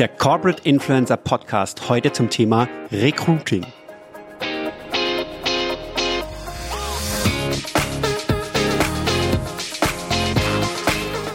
Der 0.00 0.08
Corporate 0.08 0.62
Influencer 0.62 1.18
Podcast 1.18 1.90
heute 1.90 2.10
zum 2.10 2.30
Thema 2.30 2.66
Recruiting. 2.90 3.66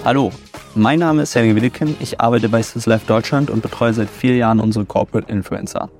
Hallo, 0.04 0.32
mein 0.73 0.98
Name 0.98 1.21
ist 1.21 1.36
Helge 1.36 1.62
Wilken. 1.62 1.96
Ich 2.00 2.20
arbeite 2.20 2.50
bei 2.50 2.64
Swiss 2.64 2.88
Life 2.88 3.05
Deutschland 3.05 3.52
und 3.52 3.62
betreue 3.62 3.93
seit 3.93 4.09
vier 4.09 4.36
Jahren 4.36 4.59
unsere 4.59 4.86
Corporate 4.86 5.32
Influencer. 5.32 5.91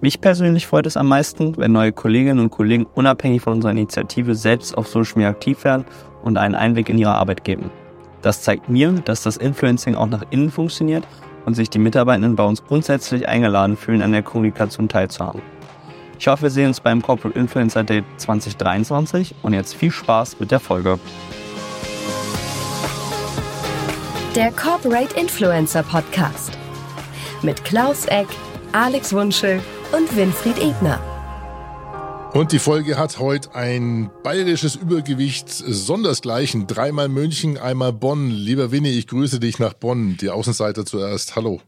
Mich 0.00 0.20
persönlich 0.20 0.68
freut 0.68 0.86
es 0.86 0.96
am 0.96 1.08
meisten, 1.08 1.56
wenn 1.56 1.72
neue 1.72 1.90
Kolleginnen 1.90 2.38
und 2.38 2.50
Kollegen 2.50 2.86
unabhängig 2.94 3.42
von 3.42 3.54
unserer 3.54 3.72
Initiative 3.72 4.36
selbst 4.36 4.78
auf 4.78 4.86
Social 4.86 5.14
Media 5.16 5.30
aktiv 5.30 5.64
werden 5.64 5.84
und 6.22 6.38
einen 6.38 6.54
Einblick 6.54 6.90
in 6.90 6.98
ihre 6.98 7.16
Arbeit 7.16 7.42
geben. 7.42 7.72
Das 8.22 8.42
zeigt 8.42 8.68
mir, 8.68 8.92
dass 9.04 9.24
das 9.24 9.36
Influencing 9.36 9.96
auch 9.96 10.06
nach 10.06 10.24
innen 10.30 10.52
funktioniert 10.52 11.04
und 11.48 11.54
sich 11.54 11.70
die 11.70 11.78
Mitarbeitenden 11.78 12.36
bei 12.36 12.44
uns 12.44 12.62
grundsätzlich 12.62 13.26
eingeladen 13.26 13.78
fühlen, 13.78 14.02
an 14.02 14.12
der 14.12 14.22
Kommunikation 14.22 14.86
teilzuhaben. 14.86 15.40
Ich 16.18 16.28
hoffe, 16.28 16.42
wir 16.42 16.50
sehen 16.50 16.66
uns 16.66 16.78
beim 16.78 17.00
Corporate 17.00 17.38
Influencer 17.38 17.84
Day 17.84 18.04
2023 18.18 19.34
und 19.40 19.54
jetzt 19.54 19.74
viel 19.74 19.90
Spaß 19.90 20.40
mit 20.40 20.50
der 20.50 20.60
Folge. 20.60 20.98
Der 24.36 24.52
Corporate 24.52 25.18
Influencer 25.18 25.82
Podcast 25.82 26.52
mit 27.42 27.64
Klaus 27.64 28.04
Eck, 28.04 28.28
Alex 28.72 29.14
Wunschel 29.14 29.60
und 29.96 30.14
Winfried 30.14 30.58
Ebner. 30.58 31.00
Und 32.32 32.52
die 32.52 32.58
Folge 32.58 32.98
hat 32.98 33.18
heute 33.18 33.54
ein 33.54 34.10
bayerisches 34.22 34.76
Übergewicht 34.76 35.48
sondersgleichen. 35.48 36.66
Dreimal 36.66 37.08
München, 37.08 37.56
einmal 37.56 37.92
Bonn. 37.92 38.30
Lieber 38.30 38.70
Winnie, 38.70 38.90
ich 38.90 39.06
grüße 39.06 39.40
dich 39.40 39.58
nach 39.58 39.72
Bonn. 39.72 40.18
Die 40.18 40.28
Außenseiter 40.28 40.84
zuerst. 40.84 41.36
Hallo. 41.36 41.60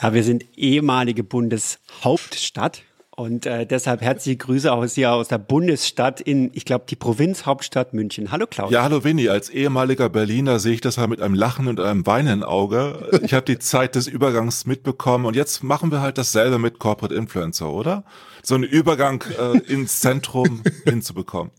Ja, 0.00 0.14
wir 0.14 0.24
sind 0.24 0.46
ehemalige 0.56 1.22
Bundeshauptstadt 1.22 2.82
und 3.14 3.44
äh, 3.44 3.66
deshalb 3.66 4.00
herzliche 4.00 4.38
Grüße 4.38 4.72
aus 4.72 4.94
hier 4.94 5.12
aus 5.12 5.28
der 5.28 5.38
Bundesstadt 5.38 6.20
in, 6.20 6.50
ich 6.54 6.64
glaube, 6.64 6.86
die 6.88 6.96
Provinzhauptstadt 6.96 7.92
München. 7.92 8.32
Hallo 8.32 8.46
Klaus. 8.46 8.70
Ja, 8.70 8.82
hallo 8.82 9.04
Winnie. 9.04 9.28
Als 9.28 9.50
ehemaliger 9.50 10.08
Berliner 10.08 10.58
sehe 10.58 10.72
ich 10.72 10.80
das 10.80 10.96
halt 10.96 11.10
mit 11.10 11.20
einem 11.20 11.34
Lachen 11.34 11.68
und 11.68 11.78
einem 11.78 12.06
weinenden 12.06 12.42
Auge. 12.42 13.08
Ich 13.22 13.34
habe 13.34 13.44
die 13.44 13.58
Zeit 13.58 13.94
des 13.94 14.08
Übergangs 14.08 14.66
mitbekommen 14.66 15.26
und 15.26 15.36
jetzt 15.36 15.62
machen 15.62 15.92
wir 15.92 16.00
halt 16.00 16.18
dasselbe 16.18 16.58
mit 16.58 16.78
Corporate 16.78 17.14
Influencer, 17.14 17.70
oder? 17.70 18.04
So 18.42 18.54
einen 18.56 18.64
Übergang 18.64 19.22
äh, 19.38 19.58
ins 19.58 20.00
Zentrum 20.00 20.62
hinzubekommen. 20.84 21.52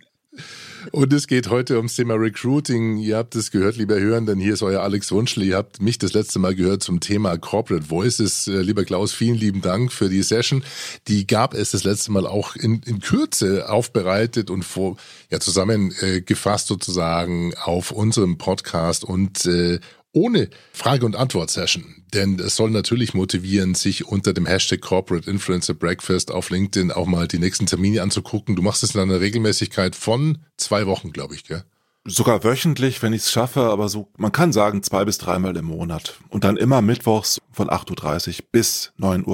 Und 0.91 1.13
es 1.13 1.27
geht 1.27 1.49
heute 1.49 1.77
ums 1.77 1.95
Thema 1.95 2.15
Recruiting. 2.15 2.97
Ihr 2.97 3.17
habt 3.17 3.35
es 3.35 3.51
gehört, 3.51 3.77
lieber 3.77 3.99
Hören, 3.99 4.25
denn 4.25 4.39
hier 4.39 4.53
ist 4.53 4.63
euer 4.63 4.81
Alex 4.81 5.11
Wunschel. 5.11 5.43
Ihr 5.43 5.55
habt 5.55 5.81
mich 5.81 5.97
das 5.97 6.13
letzte 6.13 6.39
Mal 6.39 6.55
gehört 6.55 6.83
zum 6.83 6.99
Thema 6.99 7.37
Corporate 7.37 7.89
Voices. 7.89 8.47
Äh, 8.47 8.61
lieber 8.61 8.83
Klaus, 8.83 9.13
vielen 9.13 9.37
lieben 9.37 9.61
Dank 9.61 9.91
für 9.93 10.09
die 10.09 10.23
Session. 10.23 10.63
Die 11.07 11.25
gab 11.25 11.53
es 11.53 11.71
das 11.71 11.83
letzte 11.83 12.11
Mal 12.11 12.27
auch 12.27 12.55
in, 12.55 12.81
in 12.85 12.99
Kürze 12.99 13.69
aufbereitet 13.69 14.49
und 14.49 14.63
vor, 14.63 14.97
ja, 15.29 15.39
zusammengefasst 15.39 16.67
äh, 16.67 16.73
sozusagen 16.73 17.53
auf 17.63 17.91
unserem 17.91 18.37
Podcast 18.37 19.03
und 19.05 19.45
äh, 19.45 19.79
ohne 20.13 20.49
Frage- 20.71 21.05
und 21.05 21.15
Antwort-Session. 21.15 22.03
Denn 22.13 22.39
es 22.39 22.55
soll 22.55 22.69
natürlich 22.69 23.13
motivieren, 23.13 23.75
sich 23.75 24.05
unter 24.05 24.33
dem 24.33 24.45
Hashtag 24.45 24.81
Corporate 24.81 25.29
Influencer 25.29 25.73
Breakfast 25.73 26.31
auf 26.31 26.49
LinkedIn 26.49 26.91
auch 26.91 27.07
mal 27.07 27.27
die 27.27 27.39
nächsten 27.39 27.65
Termine 27.65 28.01
anzugucken. 28.01 28.55
Du 28.55 28.61
machst 28.61 28.83
es 28.83 28.95
in 28.95 29.01
einer 29.01 29.19
Regelmäßigkeit 29.19 29.95
von 29.95 30.37
zwei 30.57 30.85
Wochen, 30.85 31.11
glaube 31.11 31.35
ich, 31.35 31.43
gell? 31.43 31.63
Sogar 32.05 32.43
wöchentlich, 32.43 33.01
wenn 33.01 33.13
ich 33.13 33.21
es 33.21 33.31
schaffe, 33.31 33.61
aber 33.61 33.87
so, 33.87 34.09
man 34.17 34.33
kann 34.33 34.51
sagen 34.51 34.83
zwei 34.83 35.05
bis 35.05 35.17
dreimal 35.17 35.55
im 35.55 35.65
Monat. 35.65 36.19
Und 36.29 36.43
dann 36.43 36.57
immer 36.57 36.81
mittwochs 36.81 37.39
von 37.51 37.69
8.30 37.69 38.39
Uhr 38.39 38.45
bis 38.51 38.91
9.15 38.99 39.25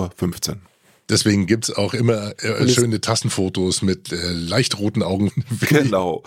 Uhr. 0.49 0.57
Deswegen 1.09 1.47
gibt's 1.47 1.71
auch 1.71 1.95
immer 1.95 2.33
äh, 2.43 2.69
schöne 2.69 3.01
Tassenfotos 3.01 3.81
mit 3.81 4.11
äh, 4.11 4.31
leicht 4.33 4.77
roten 4.77 5.01
Augen. 5.01 5.31
Genau. 5.67 6.23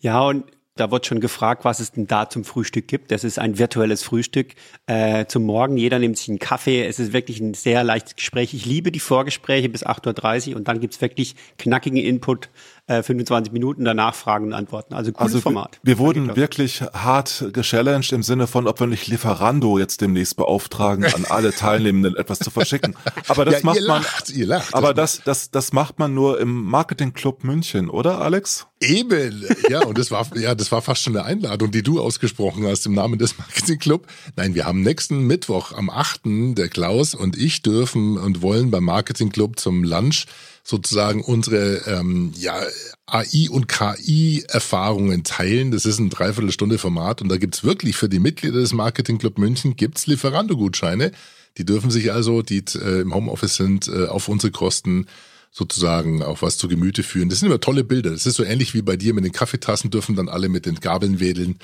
Ja, 0.00 0.20
und 0.20 0.44
da 0.76 0.90
wird 0.90 1.06
schon 1.06 1.20
gefragt, 1.20 1.64
was 1.64 1.80
es 1.80 1.92
denn 1.92 2.06
da 2.06 2.30
zum 2.30 2.44
Frühstück 2.44 2.88
gibt. 2.88 3.10
Das 3.10 3.24
ist 3.24 3.38
ein 3.38 3.58
virtuelles 3.58 4.02
Frühstück 4.02 4.54
äh, 4.86 5.26
zum 5.26 5.44
Morgen. 5.44 5.76
Jeder 5.76 5.98
nimmt 5.98 6.16
sich 6.16 6.28
einen 6.28 6.38
Kaffee. 6.38 6.84
Es 6.86 6.98
ist 6.98 7.12
wirklich 7.12 7.40
ein 7.40 7.52
sehr 7.52 7.84
leichtes 7.84 8.16
Gespräch. 8.16 8.54
Ich 8.54 8.64
liebe 8.64 8.90
die 8.90 9.00
Vorgespräche 9.00 9.68
bis 9.68 9.84
8.30 9.84 10.50
Uhr 10.50 10.56
und 10.56 10.68
dann 10.68 10.80
gibt's 10.80 11.00
wirklich 11.00 11.36
knackigen 11.58 11.98
Input 11.98 12.48
äh, 12.86 13.02
25 13.02 13.52
Minuten 13.52 13.84
danach 13.84 14.14
Fragen 14.14 14.46
und 14.46 14.52
Antworten. 14.54 14.94
Also 14.94 15.12
cooles 15.12 15.34
also 15.34 15.40
Format. 15.42 15.78
Wir, 15.82 15.94
wir 15.94 15.98
wurden 15.98 16.36
wirklich 16.36 16.80
hart 16.80 17.44
gechallenged 17.52 18.12
im 18.12 18.22
Sinne 18.22 18.46
von, 18.46 18.66
ob 18.66 18.80
wir 18.80 18.86
nicht 18.86 19.06
Lieferando 19.08 19.78
jetzt 19.78 20.00
demnächst 20.00 20.36
beauftragen, 20.36 21.04
an 21.04 21.26
alle 21.28 21.52
Teilnehmenden 21.54 22.16
etwas 22.16 22.38
zu 22.38 22.50
verschicken. 22.50 22.96
Aber 23.28 23.44
das 23.44 23.60
Ja, 23.62 23.66
macht 23.66 23.80
ihr 23.80 23.88
man. 23.88 24.02
lacht, 24.02 24.30
ihr 24.30 24.46
lacht. 24.46 24.74
Aber 24.74 24.94
das, 24.94 25.22
das, 25.22 25.50
das 25.50 25.72
macht 25.72 25.98
man 25.98 26.14
nur 26.14 26.40
im 26.40 26.64
Marketingclub 26.64 27.44
München, 27.44 27.90
oder 27.90 28.20
Alex? 28.20 28.66
Eben, 28.82 29.44
ja, 29.68 29.84
und 29.84 29.96
das 29.96 30.10
war, 30.10 30.26
ja, 30.36 30.54
das 30.54 30.72
war 30.72 30.82
fast 30.82 31.02
schon 31.02 31.16
eine 31.16 31.24
Einladung, 31.24 31.70
die 31.70 31.82
du 31.82 32.00
ausgesprochen 32.00 32.66
hast 32.66 32.84
im 32.86 32.94
Namen 32.94 33.18
des 33.18 33.38
Marketingclub. 33.38 34.06
Nein, 34.36 34.54
wir 34.54 34.64
haben 34.64 34.82
nächsten 34.82 35.26
Mittwoch 35.26 35.72
am 35.72 35.88
8. 35.88 36.22
der 36.56 36.68
Klaus 36.68 37.14
und 37.14 37.36
ich 37.36 37.62
dürfen 37.62 38.18
und 38.18 38.42
wollen 38.42 38.70
beim 38.70 38.84
Marketingclub 38.84 39.58
zum 39.58 39.84
Lunch 39.84 40.26
sozusagen 40.64 41.22
unsere 41.22 41.82
ähm, 41.86 42.32
ja, 42.36 42.60
AI- 43.06 43.50
und 43.50 43.68
KI-Erfahrungen 43.68 45.24
teilen. 45.24 45.70
Das 45.70 45.86
ist 45.86 45.98
ein 45.98 46.10
Dreiviertelstunde 46.10 46.78
Format 46.78 47.22
und 47.22 47.28
da 47.28 47.36
gibt's 47.36 47.64
wirklich 47.64 47.96
für 47.96 48.08
die 48.08 48.20
Mitglieder 48.20 48.60
des 48.60 48.72
Marketingclub 48.72 49.38
München 49.38 49.76
gibt's 49.76 50.06
Lieferando-Gutscheine. 50.06 51.12
Die 51.58 51.64
dürfen 51.64 51.90
sich 51.90 52.12
also, 52.12 52.42
die 52.42 52.64
äh, 52.74 53.00
im 53.00 53.14
Homeoffice 53.14 53.56
sind, 53.56 53.88
äh, 53.88 54.06
auf 54.06 54.28
unsere 54.28 54.50
Kosten 54.50 55.06
sozusagen 55.54 56.22
auch 56.22 56.40
was 56.40 56.56
zu 56.56 56.66
Gemüte 56.66 57.02
führen. 57.02 57.28
Das 57.28 57.40
sind 57.40 57.48
immer 57.48 57.60
tolle 57.60 57.84
Bilder. 57.84 58.10
Das 58.10 58.24
ist 58.24 58.36
so 58.36 58.42
ähnlich 58.42 58.72
wie 58.72 58.80
bei 58.80 58.96
dir 58.96 59.12
mit 59.12 59.24
den 59.24 59.32
Kaffeetassen 59.32 59.90
dürfen 59.90 60.16
dann 60.16 60.30
alle 60.30 60.48
mit 60.48 60.64
den 60.64 60.76
Gabeln 60.76 61.20
wedeln 61.20 61.58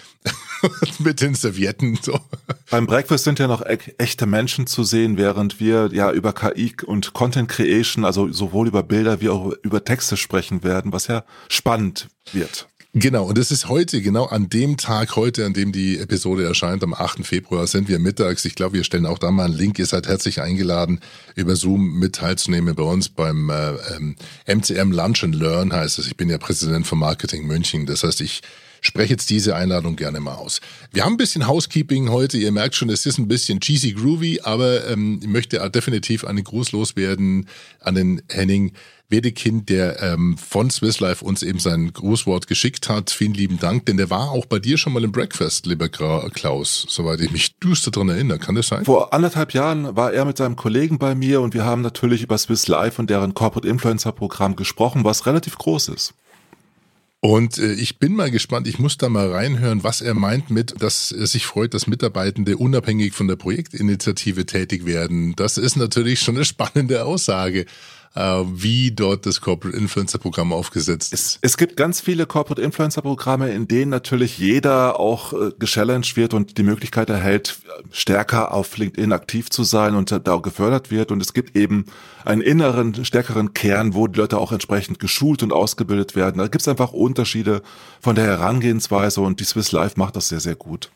mit 0.99 1.23
den 1.23 1.35
Servietten. 1.35 1.99
So. 2.03 2.21
Beim 2.71 2.87
Breakfast 2.87 3.25
sind 3.25 3.39
ja 3.39 3.47
noch 3.47 3.65
e 3.65 3.79
echte 3.97 4.27
Menschen 4.27 4.67
zu 4.67 4.85
sehen, 4.85 5.17
während 5.17 5.59
wir 5.59 5.89
ja 5.93 6.13
über 6.13 6.35
KI 6.35 6.75
und 6.85 7.15
Content 7.15 7.49
Creation, 7.49 8.05
also 8.05 8.31
sowohl 8.31 8.69
über 8.69 8.83
Bilder 8.83 9.23
wie 9.23 9.31
auch 9.31 9.55
über 9.63 9.83
Texte 9.83 10.19
sprechen 10.19 10.63
werden, 10.63 10.93
was 10.93 11.07
ja 11.07 11.25
spannend 11.49 12.09
wird. 12.33 12.69
Genau, 12.95 13.27
und 13.27 13.37
es 13.37 13.51
ist 13.51 13.69
heute, 13.69 14.01
genau 14.01 14.25
an 14.25 14.49
dem 14.49 14.79
Tag 14.79 15.15
heute, 15.15 15.45
an 15.45 15.53
dem 15.53 15.73
die 15.73 15.99
Episode 15.99 16.45
erscheint, 16.47 16.83
am 16.83 16.95
8. 16.95 17.25
Februar, 17.27 17.67
sind 17.67 17.87
wir 17.87 17.99
mittags. 17.99 18.47
Ich 18.47 18.55
glaube, 18.55 18.77
wir 18.77 18.85
stellen 18.85 19.05
auch 19.05 19.19
da 19.19 19.31
mal 19.31 19.45
einen 19.45 19.55
Link. 19.55 19.79
Ihr 19.79 19.85
seid 19.85 20.09
herzlich 20.09 20.41
eingeladen, 20.41 21.01
über 21.35 21.55
Zoom 21.55 21.99
mit 21.99 22.15
teilzunehmen 22.15 22.75
bei 22.75 22.83
uns 22.83 23.11
beim 23.11 23.51
äh, 23.51 23.73
ähm, 23.95 24.17
MCM 24.47 24.91
Lunch 24.91 25.23
and 25.23 25.35
Learn 25.35 25.71
heißt 25.75 25.99
es. 25.99 26.07
Ich 26.07 26.17
bin 26.17 26.31
ja 26.31 26.39
Präsident 26.39 26.87
von 26.87 26.99
Marketing 26.99 27.47
München. 27.47 27.85
Das 27.85 28.05
heißt, 28.05 28.23
ich 28.23 28.41
spreche 28.81 29.13
jetzt 29.13 29.29
diese 29.29 29.55
Einladung 29.55 29.97
gerne 29.97 30.21
mal 30.21 30.37
aus. 30.37 30.63
Wir 30.91 31.05
haben 31.05 31.15
ein 31.15 31.19
bisschen 31.19 31.47
Housekeeping 31.47 32.09
heute. 32.09 32.39
Ihr 32.39 32.53
merkt 32.53 32.75
schon, 32.75 32.89
es 32.89 33.05
ist 33.05 33.19
ein 33.19 33.29
bisschen 33.29 33.61
cheesy 33.61 33.93
groovy, 33.93 34.41
aber 34.45 34.89
ähm, 34.89 35.21
ich 35.21 35.29
möchte 35.29 35.59
definitiv 35.71 36.25
einen 36.25 36.43
Gruß 36.43 36.73
loswerden 36.73 37.49
an 37.81 37.97
den 37.97 38.23
Henning 38.31 38.73
Wedekind, 39.11 39.69
der 39.69 40.03
ähm, 40.03 40.37
von 40.37 40.71
Swiss 40.71 41.01
Life 41.01 41.25
uns 41.25 41.43
eben 41.43 41.59
sein 41.59 41.93
Grußwort 41.93 42.47
geschickt 42.47 42.89
hat. 42.89 43.11
Vielen 43.11 43.35
lieben 43.35 43.59
Dank, 43.59 43.87
denn 43.87 43.97
der 43.97 44.11
war 44.11 44.31
auch 44.31 44.45
bei 44.45 44.59
dir 44.59 44.77
schon 44.77 44.93
mal 44.93 45.03
im 45.03 45.13
Breakfast, 45.13 45.67
lieber 45.67 45.87
Gra- 45.87 46.29
Klaus, 46.31 46.87
soweit 46.89 47.21
ich 47.21 47.31
mich 47.31 47.57
düster 47.59 47.91
dran 47.91 48.11
erinnere. 48.11 48.39
Kann 48.39 48.55
das 48.55 48.69
sein? 48.69 48.85
Vor 48.85 49.15
anderthalb 49.15 49.55
Jahren 49.55 49.97
war 49.97 50.13
er 50.13 50.25
mit 50.25 50.37
seinem 50.37 50.57
Kollegen 50.57 50.99
bei 50.99 51.15
mir 51.15 51.41
und 51.41 51.55
wir 51.55 51.65
haben 51.65 51.81
natürlich 51.81 52.23
über 52.23 52.37
Swiss 52.37 52.69
Life 52.69 53.01
und 53.01 53.09
deren 53.09 53.33
Corporate 53.35 53.67
Influencer 53.67 54.13
Programm 54.13 54.57
gesprochen, 54.57 55.05
was 55.05 55.25
relativ 55.25 55.57
groß 55.57 55.89
ist. 55.89 56.15
Und 57.21 57.59
äh, 57.59 57.73
ich 57.73 57.99
bin 57.99 58.15
mal 58.15 58.31
gespannt, 58.31 58.69
ich 58.69 58.79
muss 58.79 58.97
da 58.97 59.09
mal 59.09 59.33
reinhören, 59.33 59.83
was 59.83 60.01
er 60.01 60.15
meint 60.15 60.51
mit, 60.51 60.81
dass 60.81 61.11
er 61.11 61.27
sich 61.27 61.47
freut, 61.47 61.75
dass 61.75 61.89
Mitarbeitende 61.89 62.57
unabhängig 62.57 63.13
von 63.13 63.27
der 63.27 63.35
Projektinitiative 63.35 64.47
tätig 64.47 64.87
werden. 64.87 65.35
Das 65.35 65.59
ist 65.59 65.77
natürlich 65.77 66.21
schon 66.21 66.37
eine 66.37 66.45
spannende 66.45 67.05
Aussage, 67.05 67.67
wie 68.15 68.91
dort 68.91 69.27
das 69.27 69.41
Corporate 69.41 69.77
Influencer 69.77 70.19
Programm 70.19 70.53
aufgesetzt 70.53 71.13
ist. 71.13 71.37
Es, 71.37 71.39
es 71.41 71.57
gibt 71.57 71.77
ganz 71.77 72.01
viele 72.01 72.27
Corporate 72.27 72.61
Influencer 72.61 73.03
Programme, 73.03 73.51
in 73.51 73.69
denen 73.69 73.91
natürlich 73.91 74.39
jeder 74.39 74.99
auch 74.99 75.33
äh, 75.33 75.53
gechallenged 75.59 76.17
wird 76.17 76.35
und 76.35 76.59
die 76.59 76.63
Möglichkeit 76.63 77.11
erhält, 77.11 77.59
stärker 77.93 78.53
auf 78.53 78.77
LinkedIn 78.77 79.13
aktiv 79.13 79.51
zu 79.51 79.65
sein 79.65 79.95
und 79.95 80.11
da 80.11 80.33
auch 80.33 80.43
gefördert 80.43 80.91
wird. 80.91 81.13
Und 81.13 81.21
es 81.21 81.33
gibt 81.33 81.57
eben 81.57 81.85
einen 82.25 82.41
inneren, 82.41 83.05
stärkeren 83.05 83.55
Kern, 83.55 83.95
wo 83.95 84.07
die 84.07 84.19
Leute 84.19 84.39
auch 84.39 84.53
entsprechend 84.53 84.99
geschult 84.99 85.43
und 85.43 85.53
ausgebildet 85.53 86.17
werden. 86.17 86.39
Da 86.39 86.49
gibt 86.49 86.63
es 86.63 86.69
einfach 86.69 86.93
Unterschiede 86.93 87.63
von 88.01 88.15
der 88.17 88.25
Herangehensweise 88.25 89.21
und 89.21 89.41
die 89.41 89.45
Swiss 89.45 89.73
Life 89.73 89.95
macht 89.97 90.17
das 90.17 90.29
sehr, 90.29 90.41
sehr 90.41 90.57
gut. 90.57 90.91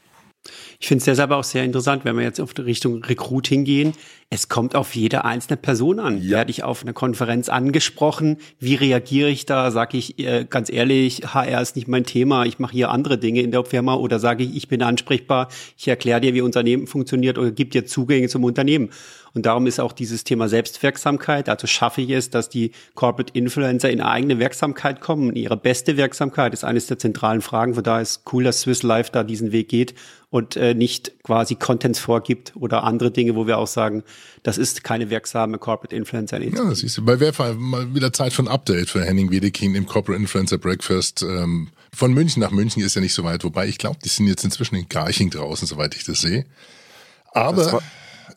Ich 0.80 0.88
finde 0.88 0.98
es 0.98 1.04
deshalb 1.04 1.30
auch 1.30 1.44
sehr 1.44 1.64
interessant, 1.64 2.04
wenn 2.04 2.16
wir 2.16 2.24
jetzt 2.24 2.40
auf 2.40 2.52
die 2.54 2.62
Richtung 2.62 3.04
Recruiting 3.04 3.64
gehen. 3.64 3.92
Es 4.30 4.48
kommt 4.48 4.74
auf 4.74 4.96
jede 4.96 5.24
einzelne 5.24 5.56
Person 5.56 6.00
an. 6.00 6.20
Ja. 6.20 6.38
Werde 6.38 6.50
ich 6.50 6.64
auf 6.64 6.82
einer 6.82 6.94
Konferenz 6.94 7.48
angesprochen? 7.48 8.38
Wie 8.58 8.74
reagiere 8.74 9.28
ich 9.28 9.46
da? 9.46 9.70
Sage 9.70 9.98
ich 9.98 10.18
äh, 10.18 10.46
ganz 10.48 10.72
ehrlich, 10.72 11.34
HR 11.34 11.60
ist 11.60 11.76
nicht 11.76 11.86
mein 11.86 12.04
Thema, 12.04 12.44
ich 12.46 12.58
mache 12.58 12.72
hier 12.72 12.90
andere 12.90 13.18
Dinge 13.18 13.42
in 13.42 13.50
der 13.50 13.64
Firma 13.64 13.94
oder 13.94 14.18
sage 14.18 14.42
ich, 14.42 14.56
ich 14.56 14.68
bin 14.68 14.82
ansprechbar, 14.82 15.48
ich 15.76 15.86
erkläre 15.86 16.20
dir, 16.20 16.34
wie 16.34 16.40
Unternehmen 16.40 16.86
funktioniert 16.86 17.38
oder 17.38 17.50
gebe 17.50 17.70
dir 17.70 17.84
Zugänge 17.84 18.28
zum 18.28 18.42
Unternehmen. 18.42 18.90
Und 19.34 19.46
darum 19.46 19.66
ist 19.66 19.80
auch 19.80 19.92
dieses 19.92 20.24
Thema 20.24 20.48
Selbstwirksamkeit, 20.48 21.48
also 21.48 21.66
schaffe 21.66 22.02
ich 22.02 22.10
es, 22.10 22.28
dass 22.30 22.48
die 22.48 22.72
Corporate 22.94 23.32
Influencer 23.34 23.90
in 23.90 24.00
eigene 24.00 24.38
Wirksamkeit 24.38 25.00
kommen, 25.00 25.34
ihre 25.36 25.56
beste 25.56 25.96
Wirksamkeit, 25.96 26.52
ist 26.52 26.64
eines 26.64 26.86
der 26.86 26.98
zentralen 26.98 27.40
Fragen. 27.40 27.74
Von 27.74 27.84
daher 27.84 28.02
ist 28.02 28.22
cool, 28.32 28.44
dass 28.44 28.62
Swiss 28.62 28.82
Life 28.82 29.10
da 29.12 29.24
diesen 29.24 29.52
Weg 29.52 29.68
geht 29.68 29.94
und 30.32 30.56
äh, 30.56 30.73
nicht 30.73 31.12
quasi 31.25 31.56
Contents 31.56 31.99
vorgibt 31.99 32.55
oder 32.56 32.84
andere 32.84 33.11
Dinge, 33.11 33.37
wo 33.37 33.46
wir 33.46 33.58
auch 33.58 33.67
sagen, 33.67 34.02
das 34.43 34.56
ist 34.56 34.82
keine 34.82 35.11
wirksame 35.11 35.58
Corporate 35.58 35.94
Influencer. 35.94 36.40
Ja, 36.40 36.64
das 36.70 36.79
siehst 36.79 36.96
du. 36.96 37.05
Bei 37.05 37.20
Werfer 37.20 37.52
mal 37.52 37.94
wieder 37.94 38.14
Zeit 38.14 38.32
für 38.32 38.43
ein 38.43 38.49
Update 38.49 38.88
für 38.88 39.05
Henning 39.05 39.31
Wedeking 39.31 39.75
im 39.75 39.84
Corporate 39.84 40.19
Influencer 40.19 40.56
Breakfast. 40.56 41.23
Ähm, 41.23 41.69
von 41.93 42.14
München 42.14 42.40
nach 42.40 42.50
München 42.50 42.82
ist 42.82 42.94
ja 42.94 43.02
nicht 43.02 43.12
so 43.12 43.25
weit, 43.25 43.44
wobei 43.44 43.69
ich 43.69 43.76
glaube, 43.76 43.99
die 44.02 44.08
sind 44.08 44.26
jetzt 44.26 44.43
inzwischen 44.43 44.75
in 44.76 44.88
Garching 44.88 45.29
draußen, 45.29 45.69
soweit 45.69 45.94
ich 45.94 46.05
das 46.05 46.23
sehe. 46.23 46.46
Aber 47.32 47.64
das 47.64 47.73
war, 47.75 47.82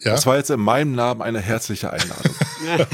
ja? 0.01 0.11
das 0.11 0.25
war 0.25 0.35
jetzt 0.35 0.49
in 0.49 0.59
meinem 0.59 0.95
Namen 0.95 1.21
eine 1.21 1.39
herzliche 1.39 1.93
Einladung. 1.93 2.35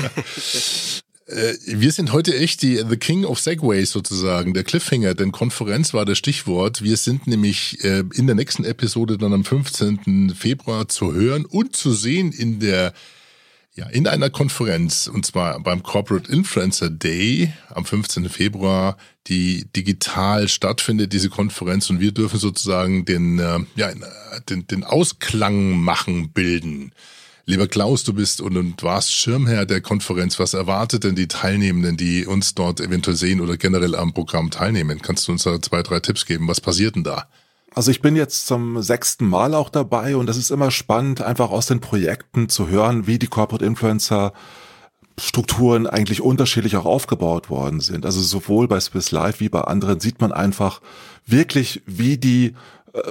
Äh, 1.31 1.57
wir 1.66 1.92
sind 1.92 2.12
heute 2.12 2.36
echt 2.36 2.62
die 2.62 2.78
The 2.78 2.98
King 2.98 3.25
of 3.25 3.39
Segways 3.39 3.92
sozusagen, 3.92 4.54
der 4.54 4.63
Cliffhanger, 4.63 5.13
denn 5.13 5.31
Konferenz 5.31 5.94
war 5.94 6.06
das 6.06 6.18
Stichwort. 6.18 6.81
Wir 6.81 6.98
sind 6.98 7.28
nämlich 7.28 7.83
äh, 7.83 8.04
in 8.13 8.28
der 8.28 8.36
nächsten 8.36 8.66
Episode 8.66 9.18
dann 9.18 9.33
am 9.33 9.45
15. 9.45 10.33
Februar 10.36 10.88
zu 10.88 11.13
hören 11.13 11.45
und 11.45 11.75
zu 11.75 11.94
sehen 11.94 12.31
in 12.31 12.60
der 12.60 12.94
ja, 13.74 13.88
in 13.88 14.06
einer 14.06 14.30
Konferenz, 14.30 15.07
und 15.07 15.25
zwar 15.25 15.57
beim 15.62 15.81
Corporate 15.81 16.30
Influencer 16.30 16.89
Day 16.89 17.54
am 17.69 17.86
15. 17.86 18.28
Februar, 18.28 18.98
die 19.28 19.66
digital 19.74 20.50
stattfindet, 20.50 21.13
diese 21.13 21.30
Konferenz, 21.30 21.89
und 21.89 22.01
wir 22.01 22.12
dürfen 22.12 22.38
sozusagen 22.38 23.06
den, 23.06 23.39
äh, 23.39 23.60
ja, 23.78 23.92
den, 24.50 24.68
den 24.68 24.83
Ausklang 24.83 25.78
machen, 25.78 26.31
bilden. 26.33 26.92
Lieber 27.45 27.67
Klaus, 27.67 28.03
du 28.03 28.13
bist 28.13 28.39
und, 28.41 28.55
und 28.55 28.83
warst 28.83 29.11
Schirmherr 29.11 29.65
der 29.65 29.81
Konferenz. 29.81 30.39
Was 30.39 30.53
erwartet 30.53 31.03
denn 31.03 31.15
die 31.15 31.27
Teilnehmenden, 31.27 31.97
die 31.97 32.25
uns 32.25 32.53
dort 32.53 32.79
eventuell 32.79 33.17
sehen 33.17 33.41
oder 33.41 33.57
generell 33.57 33.95
am 33.95 34.13
Programm 34.13 34.51
teilnehmen? 34.51 35.01
Kannst 35.01 35.27
du 35.27 35.31
uns 35.31 35.43
da 35.43 35.61
zwei, 35.61 35.81
drei 35.81 35.99
Tipps 35.99 36.25
geben? 36.25 36.47
Was 36.47 36.61
passiert 36.61 36.95
denn 36.95 37.03
da? 37.03 37.27
Also 37.73 37.89
ich 37.89 38.01
bin 38.01 38.15
jetzt 38.15 38.47
zum 38.47 38.81
sechsten 38.81 39.25
Mal 39.27 39.55
auch 39.55 39.69
dabei 39.69 40.17
und 40.17 40.27
das 40.27 40.38
ist 40.38 40.51
immer 40.51 40.71
spannend, 40.71 41.21
einfach 41.21 41.51
aus 41.51 41.67
den 41.67 41.79
Projekten 41.79 42.49
zu 42.49 42.67
hören, 42.67 43.07
wie 43.07 43.17
die 43.17 43.27
Corporate 43.27 43.65
Influencer 43.65 44.33
Strukturen 45.17 45.87
eigentlich 45.87 46.21
unterschiedlich 46.21 46.75
auch 46.77 46.85
aufgebaut 46.85 47.49
worden 47.49 47.79
sind. 47.79 48.05
Also 48.05 48.21
sowohl 48.21 48.67
bei 48.67 48.79
Swiss 48.79 49.11
Life 49.11 49.39
wie 49.39 49.49
bei 49.49 49.61
anderen 49.61 49.99
sieht 49.99 50.19
man 50.19 50.31
einfach 50.31 50.81
wirklich, 51.25 51.81
wie 51.85 52.17
die 52.17 52.55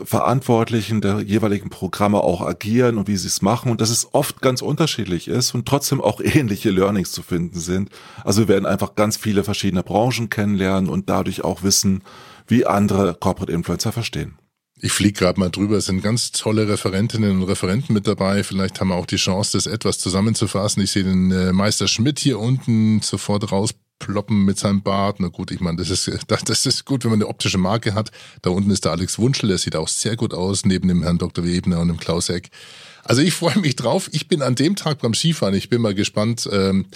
Verantwortlichen 0.04 1.00
der 1.00 1.20
jeweiligen 1.20 1.70
Programme 1.70 2.18
auch 2.18 2.42
agieren 2.42 2.98
und 2.98 3.08
wie 3.08 3.16
sie 3.16 3.28
es 3.28 3.40
machen 3.40 3.70
und 3.70 3.80
dass 3.80 3.88
es 3.90 4.12
oft 4.12 4.42
ganz 4.42 4.60
unterschiedlich 4.60 5.28
ist 5.28 5.54
und 5.54 5.66
trotzdem 5.66 6.00
auch 6.00 6.20
ähnliche 6.24 6.70
Learnings 6.70 7.12
zu 7.12 7.22
finden 7.22 7.58
sind. 7.58 7.88
Also 8.24 8.42
wir 8.42 8.48
werden 8.48 8.66
einfach 8.66 8.94
ganz 8.94 9.16
viele 9.16 9.44
verschiedene 9.44 9.82
Branchen 9.82 10.28
kennenlernen 10.28 10.90
und 10.90 11.08
dadurch 11.08 11.44
auch 11.44 11.62
wissen, 11.62 12.02
wie 12.46 12.66
andere 12.66 13.14
Corporate 13.14 13.52
Influencer 13.52 13.92
verstehen. 13.92 14.36
Ich 14.82 14.92
fliege 14.92 15.18
gerade 15.18 15.38
mal 15.38 15.50
drüber, 15.50 15.76
es 15.76 15.86
sind 15.86 16.02
ganz 16.02 16.32
tolle 16.32 16.66
Referentinnen 16.68 17.42
und 17.42 17.48
Referenten 17.48 17.92
mit 17.92 18.06
dabei. 18.06 18.42
Vielleicht 18.42 18.80
haben 18.80 18.88
wir 18.88 18.94
auch 18.94 19.06
die 19.06 19.16
Chance, 19.16 19.52
das 19.52 19.66
etwas 19.66 19.98
zusammenzufassen. 19.98 20.82
Ich 20.82 20.90
sehe 20.90 21.04
den 21.04 21.30
äh, 21.30 21.52
Meister 21.52 21.86
Schmidt 21.86 22.18
hier 22.18 22.38
unten 22.38 23.00
sofort 23.02 23.52
raus 23.52 23.74
ploppen 24.00 24.44
mit 24.44 24.58
seinem 24.58 24.82
Bart. 24.82 25.20
Na 25.20 25.28
gut, 25.28 25.52
ich 25.52 25.60
meine, 25.60 25.76
das 25.76 25.90
ist, 25.90 26.10
das 26.26 26.66
ist 26.66 26.84
gut, 26.84 27.04
wenn 27.04 27.12
man 27.12 27.20
eine 27.20 27.28
optische 27.28 27.58
Marke 27.58 27.94
hat. 27.94 28.10
Da 28.42 28.50
unten 28.50 28.70
ist 28.70 28.84
der 28.84 28.90
Alex 28.90 29.20
Wunschel, 29.20 29.48
der 29.48 29.58
sieht 29.58 29.76
auch 29.76 29.86
sehr 29.86 30.16
gut 30.16 30.34
aus, 30.34 30.64
neben 30.64 30.88
dem 30.88 31.04
Herrn 31.04 31.18
Dr. 31.18 31.44
Webner 31.44 31.78
und 31.78 31.86
dem 31.86 31.98
Klaus 31.98 32.28
Eck. 32.28 32.50
Also 33.04 33.22
ich 33.22 33.32
freue 33.32 33.58
mich 33.60 33.76
drauf. 33.76 34.10
Ich 34.12 34.26
bin 34.26 34.42
an 34.42 34.56
dem 34.56 34.74
Tag 34.74 34.98
beim 35.00 35.14
Skifahren. 35.14 35.54
Ich 35.54 35.68
bin 35.68 35.80
mal 35.80 35.94
gespannt, 35.94 36.48
ähm, 36.52 36.86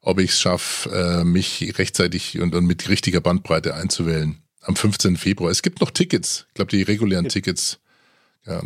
ob 0.00 0.18
ich 0.18 0.30
es 0.30 0.40
schaffe, 0.40 0.90
äh, 0.90 1.24
mich 1.24 1.74
rechtzeitig 1.78 2.40
und, 2.40 2.54
und 2.54 2.66
mit 2.66 2.88
richtiger 2.88 3.20
Bandbreite 3.20 3.74
einzuwählen. 3.74 4.38
Am 4.62 4.76
15. 4.76 5.18
Februar. 5.18 5.50
Es 5.50 5.62
gibt 5.62 5.80
noch 5.80 5.90
Tickets. 5.90 6.46
Ich 6.48 6.54
glaube, 6.54 6.70
die 6.70 6.82
regulären 6.82 7.28
Tickets. 7.28 7.78
Ja. 8.46 8.62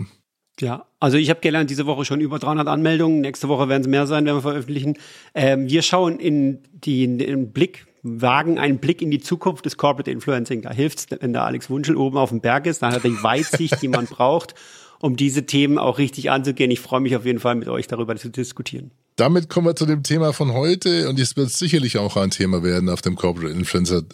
Ja, 0.61 0.87
also 0.99 1.17
ich 1.17 1.31
habe 1.31 1.41
gelernt, 1.41 1.71
diese 1.71 1.87
Woche 1.87 2.05
schon 2.05 2.21
über 2.21 2.39
300 2.39 2.67
Anmeldungen. 2.67 3.21
Nächste 3.21 3.49
Woche 3.49 3.69
werden 3.69 3.83
es 3.83 3.89
mehr 3.89 4.07
sein, 4.07 4.27
wenn 4.27 4.35
wir 4.35 4.43
veröffentlichen. 4.43 4.99
Ähm, 5.35 5.69
wir 5.69 5.83
schauen 5.83 6.19
in 6.19 6.61
die, 6.73 7.05
in 7.05 7.19
den 7.19 7.53
Blick, 7.53 7.87
wagen 8.03 8.59
einen 8.59 8.79
Blick 8.79 9.01
in 9.03 9.11
die 9.11 9.21
Zukunft 9.21 9.67
des 9.67 9.77
Corporate 9.77 10.11
Influencing. 10.11 10.63
Da 10.63 10.73
hilft's, 10.73 11.07
wenn 11.21 11.33
der 11.33 11.45
Alex 11.45 11.71
Wunschel 11.71 11.97
oben 11.97 12.17
auf 12.17 12.31
dem 12.31 12.41
Berg 12.41 12.67
ist. 12.67 12.83
Da 12.83 12.89
hat 12.89 13.05
er 13.05 13.11
die 13.11 13.23
Weitsicht, 13.23 13.81
die 13.83 13.89
man 13.89 14.07
braucht, 14.07 14.55
um 15.01 15.17
diese 15.17 15.47
Themen 15.47 15.79
auch 15.79 15.99
richtig 15.99 16.31
anzugehen. 16.31 16.71
Ich 16.71 16.81
freue 16.81 17.01
mich 17.01 17.15
auf 17.15 17.25
jeden 17.25 17.41
Fall, 17.41 17.55
mit 17.55 17.69
euch 17.69 17.87
darüber 17.87 18.17
zu 18.17 18.29
diskutieren. 18.29 18.91
Damit 19.19 19.49
kommen 19.49 19.67
wir 19.67 19.75
zu 19.75 19.85
dem 19.85 20.05
Thema 20.05 20.33
von 20.33 20.53
heute 20.53 21.09
und 21.09 21.19
es 21.19 21.37
wird 21.37 21.51
sicherlich 21.51 21.99
auch 21.99 22.17
ein 22.17 22.31
Thema 22.31 22.63
werden 22.63 22.89
auf 22.89 23.03
dem 23.03 23.17
Corporate 23.17 23.53
Influencer, 23.53 24.05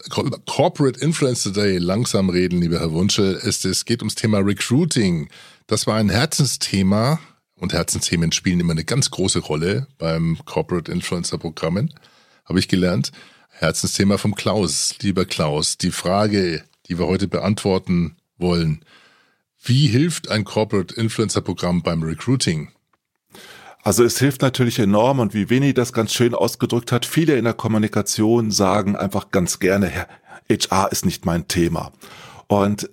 Corporate 0.47 0.99
Influencer 0.99 1.53
Day. 1.53 1.77
Langsam 1.77 2.31
reden, 2.31 2.63
lieber 2.63 2.81
Herr 2.81 2.91
Wunschel. 2.93 3.39
Es, 3.45 3.63
es 3.67 3.85
geht 3.85 4.01
ums 4.01 4.15
Thema 4.15 4.39
Recruiting. 4.39 5.29
Das 5.67 5.87
war 5.87 5.97
ein 5.97 6.09
Herzensthema 6.09 7.21
und 7.57 7.75
Herzensthemen 7.75 8.33
spielen 8.33 8.61
immer 8.61 8.73
eine 8.73 8.85
ganz 8.85 9.11
große 9.11 9.41
Rolle 9.41 9.89
beim 9.99 10.39
Corporate 10.47 10.91
Influencer 10.91 11.37
Programmen, 11.37 11.93
habe 12.47 12.59
ich 12.59 12.69
gelernt. 12.69 13.13
Herzensthema 13.51 14.17
vom 14.17 14.35
Klaus. 14.35 14.95
Lieber 15.03 15.27
Klaus, 15.27 15.77
die 15.77 15.91
Frage, 15.91 16.65
die 16.89 16.99
wir 16.99 17.07
heute 17.07 17.29
beantworten 17.29 18.17
wollen. 18.39 18.83
Wie 19.63 19.87
hilft 19.87 20.31
ein 20.31 20.45
Corporate 20.45 20.95
Influencer 20.95 21.43
Programm 21.43 21.83
beim 21.83 22.03
Recruiting? 22.03 22.71
Also 23.85 24.03
es 24.03 24.19
hilft 24.19 24.41
natürlich 24.41 24.79
enorm 24.79 25.19
und 25.19 25.35
wie 25.35 25.51
Winnie 25.51 25.75
das 25.75 25.93
ganz 25.93 26.15
schön 26.15 26.35
ausgedrückt 26.35 26.91
hat, 26.91 27.05
viele 27.05 27.37
in 27.37 27.45
der 27.45 27.53
Kommunikation 27.53 28.51
sagen 28.51 28.97
einfach 28.97 29.31
ganz 29.31 29.59
gerne, 29.59 29.93
HR 30.51 30.91
ist 30.91 31.05
nicht 31.05 31.27
mein 31.27 31.49
Thema. 31.49 31.93
Und 32.47 32.89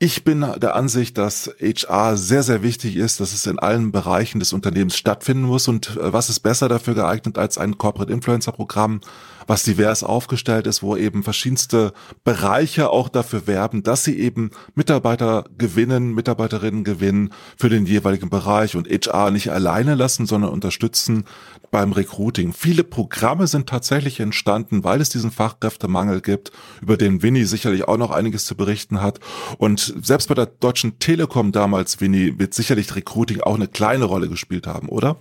ich 0.00 0.24
bin 0.24 0.40
der 0.40 0.74
Ansicht, 0.74 1.16
dass 1.18 1.54
HR 1.60 2.16
sehr, 2.16 2.42
sehr 2.42 2.64
wichtig 2.64 2.96
ist, 2.96 3.20
dass 3.20 3.32
es 3.32 3.46
in 3.46 3.60
allen 3.60 3.92
Bereichen 3.92 4.40
des 4.40 4.52
Unternehmens 4.52 4.96
stattfinden 4.96 5.44
muss. 5.44 5.68
Und 5.68 5.96
äh, 5.96 6.12
was 6.12 6.28
ist 6.28 6.40
besser 6.40 6.68
dafür 6.68 6.94
geeignet 6.94 7.38
als 7.38 7.58
ein 7.58 7.78
Corporate 7.78 8.12
Influencer 8.12 8.50
Programm, 8.50 9.00
was 9.46 9.62
divers 9.62 10.02
aufgestellt 10.02 10.66
ist, 10.66 10.82
wo 10.82 10.96
eben 10.96 11.22
verschiedenste 11.22 11.92
Bereiche 12.24 12.90
auch 12.90 13.08
dafür 13.08 13.46
werben, 13.46 13.84
dass 13.84 14.02
sie 14.02 14.18
eben 14.18 14.50
Mitarbeiter 14.74 15.44
gewinnen, 15.58 16.14
Mitarbeiterinnen 16.14 16.82
gewinnen 16.82 17.32
für 17.56 17.68
den 17.68 17.86
jeweiligen 17.86 18.30
Bereich 18.30 18.74
und 18.74 18.88
HR 18.88 19.30
nicht 19.30 19.52
alleine 19.52 19.94
lassen, 19.94 20.26
sondern 20.26 20.50
unterstützen 20.50 21.24
beim 21.70 21.92
Recruiting. 21.92 22.52
Viele 22.52 22.84
Programme 22.84 23.46
sind 23.46 23.68
tatsächlich 23.68 24.20
entstanden, 24.20 24.84
weil 24.84 25.00
es 25.00 25.08
diesen 25.08 25.30
Fachkräftemangel 25.30 26.20
gibt, 26.20 26.52
über 26.80 26.96
den 26.96 27.22
Winnie 27.22 27.44
sicherlich 27.44 27.88
auch 27.88 27.96
noch 27.96 28.12
einiges 28.12 28.44
zu 28.44 28.56
berichten 28.56 29.00
hat. 29.00 29.18
Und 29.58 29.83
selbst 29.86 30.28
bei 30.28 30.34
der 30.34 30.46
Deutschen 30.46 30.98
Telekom 30.98 31.52
damals, 31.52 32.00
Winnie, 32.00 32.38
wird 32.38 32.54
sicherlich 32.54 32.94
Recruiting 32.94 33.40
auch 33.40 33.54
eine 33.54 33.68
kleine 33.68 34.04
Rolle 34.04 34.28
gespielt 34.28 34.66
haben, 34.66 34.88
oder? 34.88 35.16